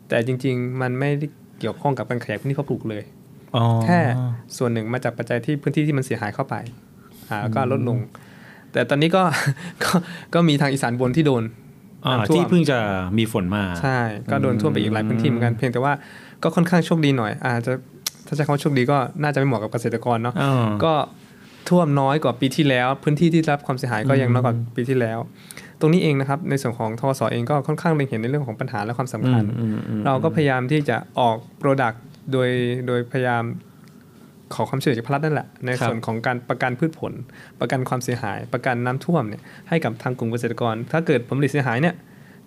[0.07, 1.27] แต่จริง ๆ มันไม่ได้
[1.59, 3.14] เกี่ยวข้องกับการขยายพื้นที่เพาะปลูกเลยอ๋อ
[3.83, 3.99] แค่
[4.57, 6.55] ส่วนหนึ่งมาจากปัจจัยที่พื้นที่ที่มันเสียหายเข้าไป
[7.29, 7.97] อ่าแล้วก็ลดลง
[8.71, 9.23] แต่ตอนนี้ก็
[9.83, 9.91] ก็
[10.33, 11.43] ก็มีทางอีสานบนที่โดน
[12.05, 12.77] อ่าน้ำท่วมที่เพิ่งจะ
[13.17, 13.99] มีฝนมา ใช่
[14.31, 15.93] ก็โดนท่วมไปอีกหลายพื้นที่เหมือนกันเพียงแต่ว่า
[16.43, 17.73] ก็ค่อนข้างโชคดีหน่อย อาจจะ
[18.27, 20.93] ถ้าใช้คำว่าโชคดีก็น่าจะไม่เหมาะกับเกษตรกรเนาะอ่าก็
[21.69, 25.19] ท่วมน้อยกว่าปีที่แล้ว พื้นที่ที่รับความเสียหายก็ยังน้อยกว่าปีที่แล้ว
[25.79, 32.01] ตรงนี้เองนะครับในส่วนของธกสเองก็ค่อนข้างเล็งเห็นในเรื่องของปัญหาและความสำคัญอืมอืมอืมเราก็พยายามที่จะออก product
[32.31, 32.49] โดย
[32.87, 33.43] โดยพยายาม
[34.53, 37.13] ขอความช่วยเหลือจากภาครัฐนั่นแหละในครับส่วนของการประกันพืชผล
[37.59, 41.95] ประกันความเสียหาย ประกันน้ำท่วมเนี่ยให้กับทางกลุ่มเกษตรกร ถ้าเกิดผลผลิตเสียหายเนี่ย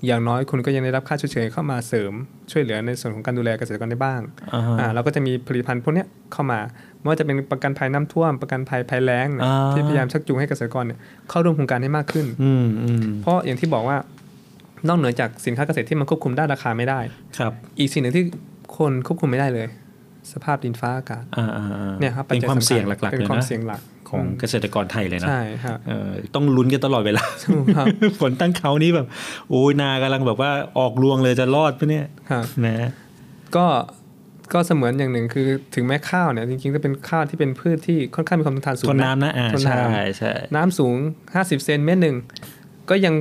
[0.07, 2.13] อย่างน้อยคุณก็ยังได้รับค่าชดเชยเข้ามาเสริม
[2.51, 4.21] ช่วยเหลือในส่วนของการดูแลเกษตรกรได้บ้าง
[4.55, 6.61] อ่าฮะอ่าเราก็จะมีผลิตภัณฑ์พวกเนี้ยเข้ามา
[6.99, 10.99] ไม่ว่าจะเป็นประกันภัยน้ำท่วม ประกันภัยภัยแล้งเนี่ยอ่าที่พยายามชักจูงให้เกษตรกรเนี่ย
[11.31, 13.97] เข้าร่วมโครงการให้มากขึ้นอืมอืมเพราะอย่างที่บอกว่า
[14.89, 17.01] นอกเหนือจากสินค้าเกษตรที่มันควบคุมด้านราคาไม่ได้
[17.39, 18.25] ครับ อีกสิ่งหนึ่งที่
[18.77, 19.67] คนควบคุมไม่ได้เลย
[20.33, 27.87] สภาพดินฟ้าอากาศอ่าอ่าอ่าเนี่ยครับเป็นความปัจจัยสำคัญเสี่ยงหลักๆเป็นเลยความนะเสี่ยงหลักของเกษตรกรไทยเลยนะใช่ครับเออต้องลุ้นกันตลอดเวลาถูกครับ
[28.21, 29.07] ฝนตั้งเขานี่แบบ
[29.51, 32.91] โอ้ยนากำลังแบบว่าออกรวงเลยจะรอดปะเนี่ยครับนะ
[33.57, 33.67] ก็
[34.53, 40.95] ก็เสมือนอย่างหนึ่งคือถึงแม้ข้าวเนี่ยจริงๆจะเป็นข้าวที่เป็นพืชที่ค่อนข้างมีความทนทานสูงทนน้ำนะอ่าทนใช่น้ำใช่น้ำสูง
[41.33, 42.17] 50 เซนเมตรหนึ่ง
[42.91, 43.15] ก็ยัง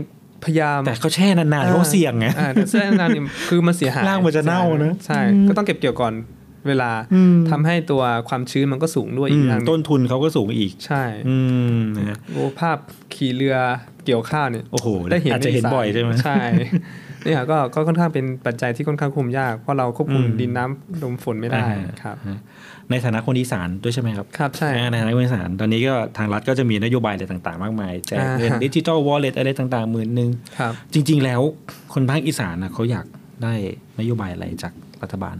[0.43, 6.13] พยายามแต่เขาแช่นานๆเขาเสี่ยงไงอ่าแต่แช่นานเนี่ยคือมันเสียหายรากมันจะเน่านะใช่อืมก็ต้องเก็บเกี่ยวก่อน
[6.67, 11.37] เวลาอืมทำให้ตัวความชื้นมันก็สูงด้วยอีกอืมทางหงต้นทุนเขาก็สูงอีกใช่ อื
[11.77, 12.77] มนะฮะโอ้ภาพ
[13.15, 13.55] ขี่เรือ
[14.05, 16.41] เกี่ยวข้าวเนี่ยโอ้โหได้เห็นอาจจะเห็นใสบ่อยใช่ไหมใช่
[17.23, 22.17] เนี่ยก็ก็ค่อนข้างเป็นปัจจัยที่ค่อนข้างคุมยาก เพราะเราควบคุมอืมดินน้ำลมฝนไม่ได้อ่าครับ
[22.91, 30.29] ในฐานะคนอีสานด้วยใช่ไหมครับครับใช่อ่าในฐานะคนอีสานตอนนี้ก็ทางรัฐก็จะมีนโยบายอะไรต่างๆ มากมายแจกเงินอ่าดิจิทัลวอลเล็ตอะไรต่างๆหมื่นหนึ่ง
[30.59, 31.41] ครับจริง ๆ แล้ว
[31.93, 33.05] คนภาคอีสานนะเขาอยาก
[33.43, 33.53] ได้
[33.99, 35.35] นโยบายอะไรจากรัฐบาล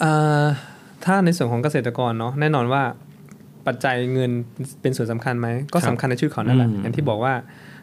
[0.00, 0.12] เอ่
[0.42, 0.44] อ
[1.04, 2.82] ถ้าในส่วนของเกษตรกรเนาะแน่นอนว่า
[3.66, 4.30] ปัจจัยเงิน
[4.82, 7.34] เป็นส่วนสำคัญไหมก็ครับสำคัญในชื่อเขานั่นแหละอืมอย่างที่บอกว่า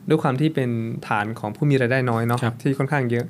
[0.09, 0.69] ด้วยความที่เป็น
[1.07, 3.25] ฐานของผู้มีรายได้น้อยเนาะที่ค่อนข้างเยอะ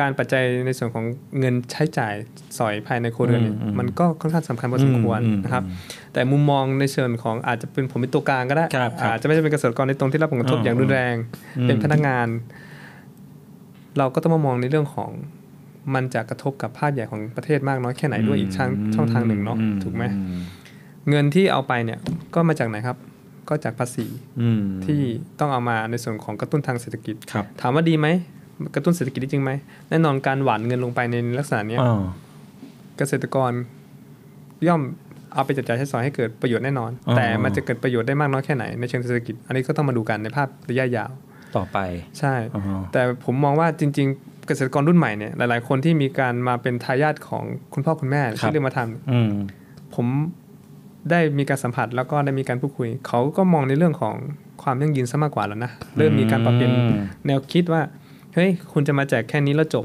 [0.00, 1.04] การปัจจัยในส่วนของ
[1.38, 2.14] เงินใช้จ่าย
[2.58, 5.64] สอยภายในครัวเรือนเนี่ยอืมอืมมันก็ค่อนข้างสำคัญพอสมควรอืมอืมนะครับ
[6.12, 11.14] แต่มุมมองในเชิงของอาจจะเป็นผมเป็นตัวกลางก็ได้ครับครับอาจจะไม่ใช่เป็นเกษตรกรในตรงที่รับผลกระทบอืมอย่างรุนแรง
[11.58, 12.26] อืมเป็นพนักงาน
[13.98, 15.10] เราก็ต้องมามองในเรื่องของ
[15.94, 20.04] มันจะกระทบกับภาคใหญ่ของประเทศมากน้อยแค่ไหนด้วยอีกช่องช่องทางหนึ่งเนาะถูกไหม
[21.10, 21.98] เงินที่เอาไปเนี่ย
[22.34, 22.96] ก็มาจากไหนครับ
[23.48, 24.06] ก็จากภาษี
[24.40, 25.00] อืมที่
[25.40, 28.06] ต้องเอามาในส่วนของกระตุ้นทางเศรษฐกิจครับถามว่าดีไหม
[28.74, 29.50] กระตุ้นเศรษฐกิจได้จริงไหม
[29.90, 32.02] แน่นอนการหว่านเงินลงไปในลักษณะเนี้ยอ่า
[32.98, 33.50] เกษตรกร
[34.68, 34.82] ย่อม
[35.34, 41.10] เอาไปจัดจ่ายใช้สอยให้เกิดประโยชน์แน่นอนอ๋อแต่มันจะเกิดประโยชน์ได้มากน้อยแค่ไหนในเชิงเศรษฐกิจ อันนี้ก็ต้องมาดูกันในภาพระยะยาว
[41.56, 41.78] ต่อไป
[42.18, 47.44] ใช่อ๋อแต่ผมมองว่าจริง ๆ เกษตรกรรุ่นใหม่เนี่ยหลาย ๆ คนที่มีการมาเป็นทายาทของ
[47.74, 49.30] คุณพ่อคุณแม่ครับที่เรียกมาทำอืม
[49.94, 50.06] ผม
[51.10, 54.14] ได้มีการสัมผัสแล้วก็ได้มีการพูดคุย เขาก็มองในเรื่องของ
[54.62, 57.82] ความยั่งยืนซะมากกว่าแล้วนะเริ่มมีการปรับเปลี่ยนอืมแนวคิดว่า
[58.36, 59.84] เฮ้ยคุณจะมาแจกแค่นี้แล้วจบ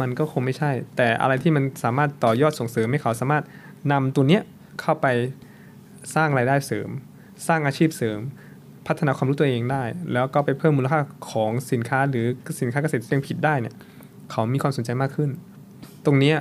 [0.00, 3.44] มันก็คงไม่ใช่ แต่อะไรที่มันสามารถต่อยอดส่งเสริมให้เขาสามารถ
[3.92, 4.42] นำตัวเนี้ย
[4.80, 5.06] เข้าไป
[6.14, 6.88] สร้างรายได้เสริม
[7.46, 8.18] สร้างอาชีพเสริม
[8.86, 9.82] พัฒนาความรู้ตัวเองได้
[10.12, 12.26] แล้วก็ไปเพิ่มมูลค่าของสินค้าหรือ
[12.60, 13.74] สินค้าเกษตรที่ยังผิดได้เนี่ย
[14.30, 15.30] เขามีความสนใจมากขึ้น
[16.06, 16.36] ตรงเนี้ย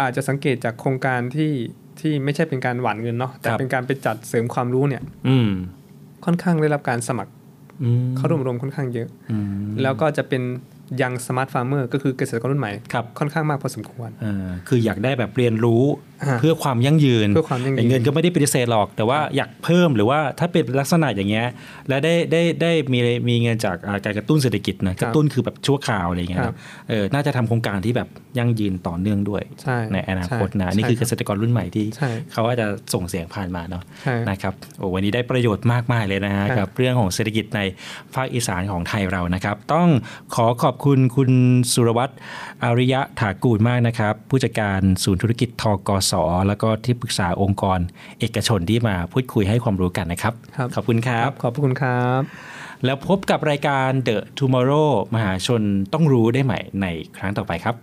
[0.00, 1.52] อาจจะสังเกตจากโครงการที่
[2.00, 5.50] ที่ไม่ใช่เป็นการหว่านเงินเนาะแต่ครับเป็นการไปจัดเสริมความรู้เนี่ย อืม
[6.24, 7.38] ค่อนข้างได้รับการสมัครอืม
[8.16, 9.46] เข้าร่วมอบรมค่อนข้างเยอะอืม
[9.82, 10.42] แล้วก็จะเป็น
[11.02, 15.82] Young Smart Farmer ก็คือเกษตรกรรุ่นใหม่ครับค่อนข้างมากพอสมควรเออคืออยากได้แบบเรียนรู้
[16.22, 21.46] อ่าเพื่อความยั่งยืนเพื่อความยั่งยืนแต่เงินก็ไม่ได้ปฏิเสธหรอก แต่ว่าอยากเพิ่มหรือว่าถ้าเป็นลักษณะอย่างเงี้ย
[21.88, 26.56] แล้วได้ได้ได้มีมีเงินจากอ่าการกระตุ้นเศรษฐกิจนะกระตุ้นคือแบบชั่วคราวอะไรอย่างเงี้ยครันะบ
[26.88, 28.08] เออน่าจะทำโครงการที่แบบ
[28.38, 29.78] ยั่งยืนต่อเนื่องด้วยใช่
[30.10, 37.60] อนาคตใช่นะนี่คือใช่เกษตรกรรุ่นใหม่ที่ใช่เขาอาจจะส่งเสียงผ่านมาเนาะใช่นะครับโอ้วันนี้ได้ประโยชน์มากมายเลยนะฮะครับกับเรื่องของเศรษฐกิจใน
[38.14, 39.88] ภาคอีสานของไทยเรานะครับ ต้อง
[40.34, 41.30] ขอขอบคุณคุณ
[41.72, 42.14] สุรวัตร
[42.64, 46.12] อาริยะถากูลมากนะครับ ผู้จัดการศูนย์ธุรกิจทกส
[46.46, 47.78] แล้วก็ที่ปรึกษาองค์กร
[48.20, 50.34] เอกชนที่มาพูดคุยให้ความรู้กันนะครับ
[50.74, 52.22] ขอบคุณครับ ขอบคุณครับ
[52.84, 55.62] แล้วพบกับรายการ The Tomorrow มหาชน
[55.92, 57.74] ต้องรู้ได้ใหม่ในครั้งต่อไปครับ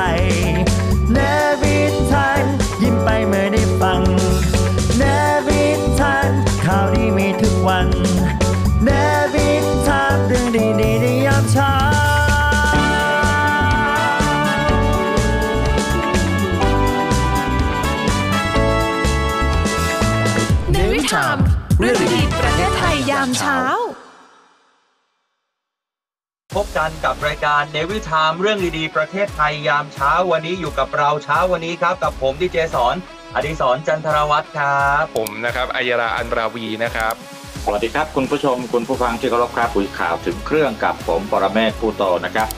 [0.00, 0.39] ไทย
[26.54, 32.94] พบกันกับรายการ Navy Time เรื่องดีๆประเทศไทยยามเช้าวันนี้อยู่กับเราเช้าวันนี้ครับ กับผมดีเจสอน
[33.34, 37.14] อดิศรจันทรวัฒน์ครับผมนะครับไอยราอัลราวีย์นะครับ
[37.64, 42.48] สวัสดีครับคุณผู้ชมคุณผู้ฟังที่เคารพครับคุยข่าวถึงเครื่องกับผมปรเมษฐ์ภู่โตนะครับ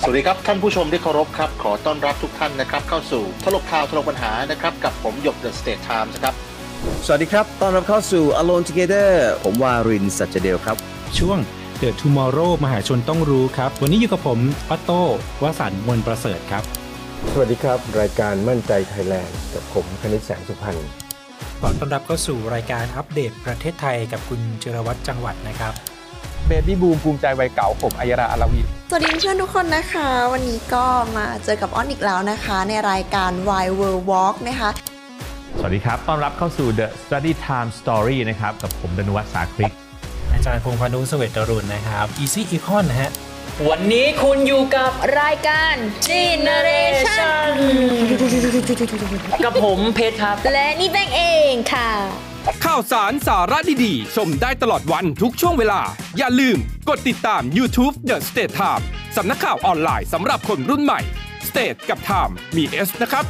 [0.00, 6.34] สวัสดีครับท่านผู้ชมที่เคารพครับ ขอต้อนรับทุกท่านนะครับ เข้าสู่ถลกข่าวถลกปัญหานะครับกับผมหยก The States Times ครับ
[7.06, 9.10] สวัสดีครับต้อนรับเข้าสู่ Alone Together
[9.44, 10.76] ผมวารินสัจเดลครับ
[11.18, 11.38] ช่วง
[11.82, 14.38] The Tomorrow มหาชนต้องรู้ครับ วันนี้อยู่กับผม
[14.70, 15.00] ออโต้
[15.42, 16.62] วสันต์มนต์ประเสริฐครับ
[17.32, 20.78] สวัสดีครับ รายการมั่นใจไทยแลนด์กับผมคณิตแสงสุพรรณ
[21.60, 25.72] ขอต้อนรับเข้าสู่รายการอัปเดตประเทศไทยกับคุณจิรวัตรจังหวัดนะครับ
[26.46, 28.60] Baby Boom ภูมิใจวัยเก่าผมไอยราอัลราวีย์
[28.90, 30.84] สวัสดีเพื่อนทุกคนนะคะ วันนี้ก็
[31.16, 34.70] มาเจอกับอ้อนอีกแล้วนะคะ ในรายการ Why World Walk นะคะ
[35.58, 39.85] สวัสดีครับ ต้อนรับเข้าสู่ The Study Time Story นะครับ กับผมดนวัฒน์สาคริกอา
[40.46, 43.10] จารย์พงษ์พานุสเวตรุณนะครับ Easy Econ นะฮะ
[43.68, 44.90] วันนี้คุณอยู่กับ
[45.20, 45.74] รายการ
[46.08, 47.46] Generation
[49.44, 51.22] กับผมเพชรครับ และนี่แป้งเอ
[51.52, 51.90] งค่ะ
[52.64, 55.80] ข่าวสารสาระดีๆ ชมได้ตลอดวันทุกช่วงเวลา
[56.18, 58.84] อย่าลืมกดติดตาม YouTube The State Time
[59.16, 61.00] สำนักข่าวออนไลน์สำหรับคนรุ่นใหม่
[61.48, 63.24] State กับ Time มี S นะครับ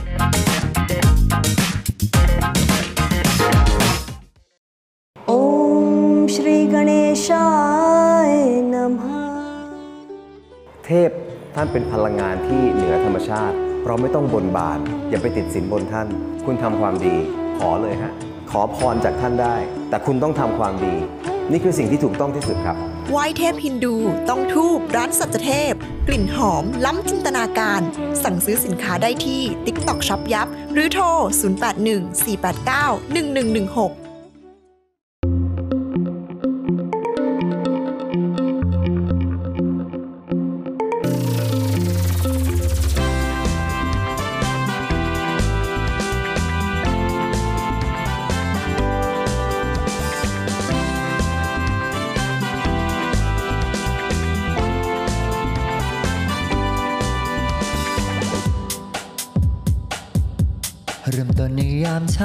[10.87, 11.11] เทพ
[11.55, 13.57] ท่านเป็นพลังงานที่เหนือธรรมชาติ
[13.87, 14.79] เราไม่ต้องบนบาน
[15.11, 16.09] อย่าไปติดสินบนท่าน
[16.45, 17.17] คุณทำความดี
[17.59, 18.13] ขอเลยฮะ
[18.51, 19.57] ขอพรจากท่านได้
[19.89, 20.95] แต่คุณต้องทำความดี
[21.51, 22.77] นี่คือสิ่งที่ถูกต้องที่สุดครับ
[23.11, 23.97] ไหว้เทพฮินดู
[24.29, 25.73] ต้องทูบร้านสัจเทพ
[26.09, 27.81] กลิ่นหอม ล้ำจินตนาการ
[28.25, 31.05] สั่งซื้อสินค้าได้ที่ TikTok Shop ยับ หรือโทร
[31.85, 34.06] 081 489 1116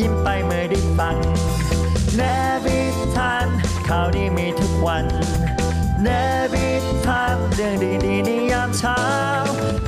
[0.00, 1.16] ยิ้มไปเมื่อได้ฟัง
[2.16, 2.22] แน
[2.64, 2.80] วิ
[3.16, 3.46] ทาน
[3.88, 5.06] ข่าวดีมีทุกวัน
[6.02, 6.08] แน
[6.52, 6.68] วิ
[7.06, 7.74] ทามเรื่อง
[8.06, 9.00] ดีๆในยามเช้า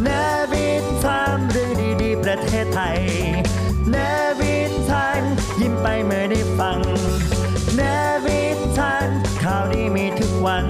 [0.04, 0.08] แน
[0.52, 0.68] วิ
[1.04, 3.00] ทามเรื่องดีๆ ประเทศไทย
[3.90, 3.96] แน
[4.40, 4.56] วิ
[4.90, 5.22] ทาน
[5.60, 6.78] ยิ้มไปเมื่อได้ฟัง
[7.76, 7.82] แน
[8.24, 8.42] วิ
[8.78, 9.08] ทาน
[9.42, 10.66] ข่าวดีมีทุกวัน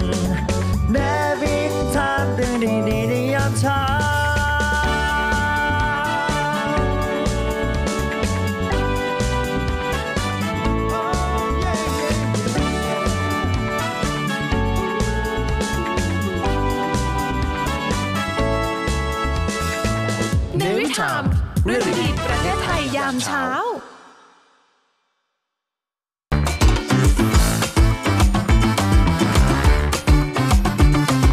[20.98, 21.26] Navy Time
[21.66, 23.46] เรื่องดีๆประเทศไทยยามเช้า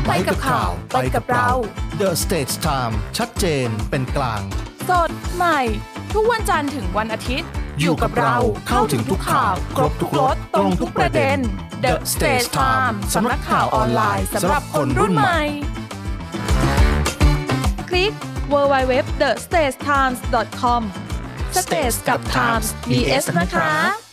[0.08, 1.50] ไปกับข่าว ไปกับเรา
[2.02, 4.42] The States Time ชัดเจนเป็นกลาง
[4.90, 5.60] สดใหม่
[6.14, 7.50] ทุกวันจันทร์ถึงวันอาทิตย์
[7.80, 8.36] อยู่กับเรา
[8.68, 11.38] เข้าถึงทุกข่าว ครบทุกรสตรงทุกประเด็น
[11.84, 15.42] The Stage Time สำนักข่าวออนไลน์สำหรับคนรุ่นใหม่
[17.90, 18.14] คลิก
[18.54, 20.82] www.thestagetimes.com
[21.64, 24.05] Stage กับ Times มี S นะคะ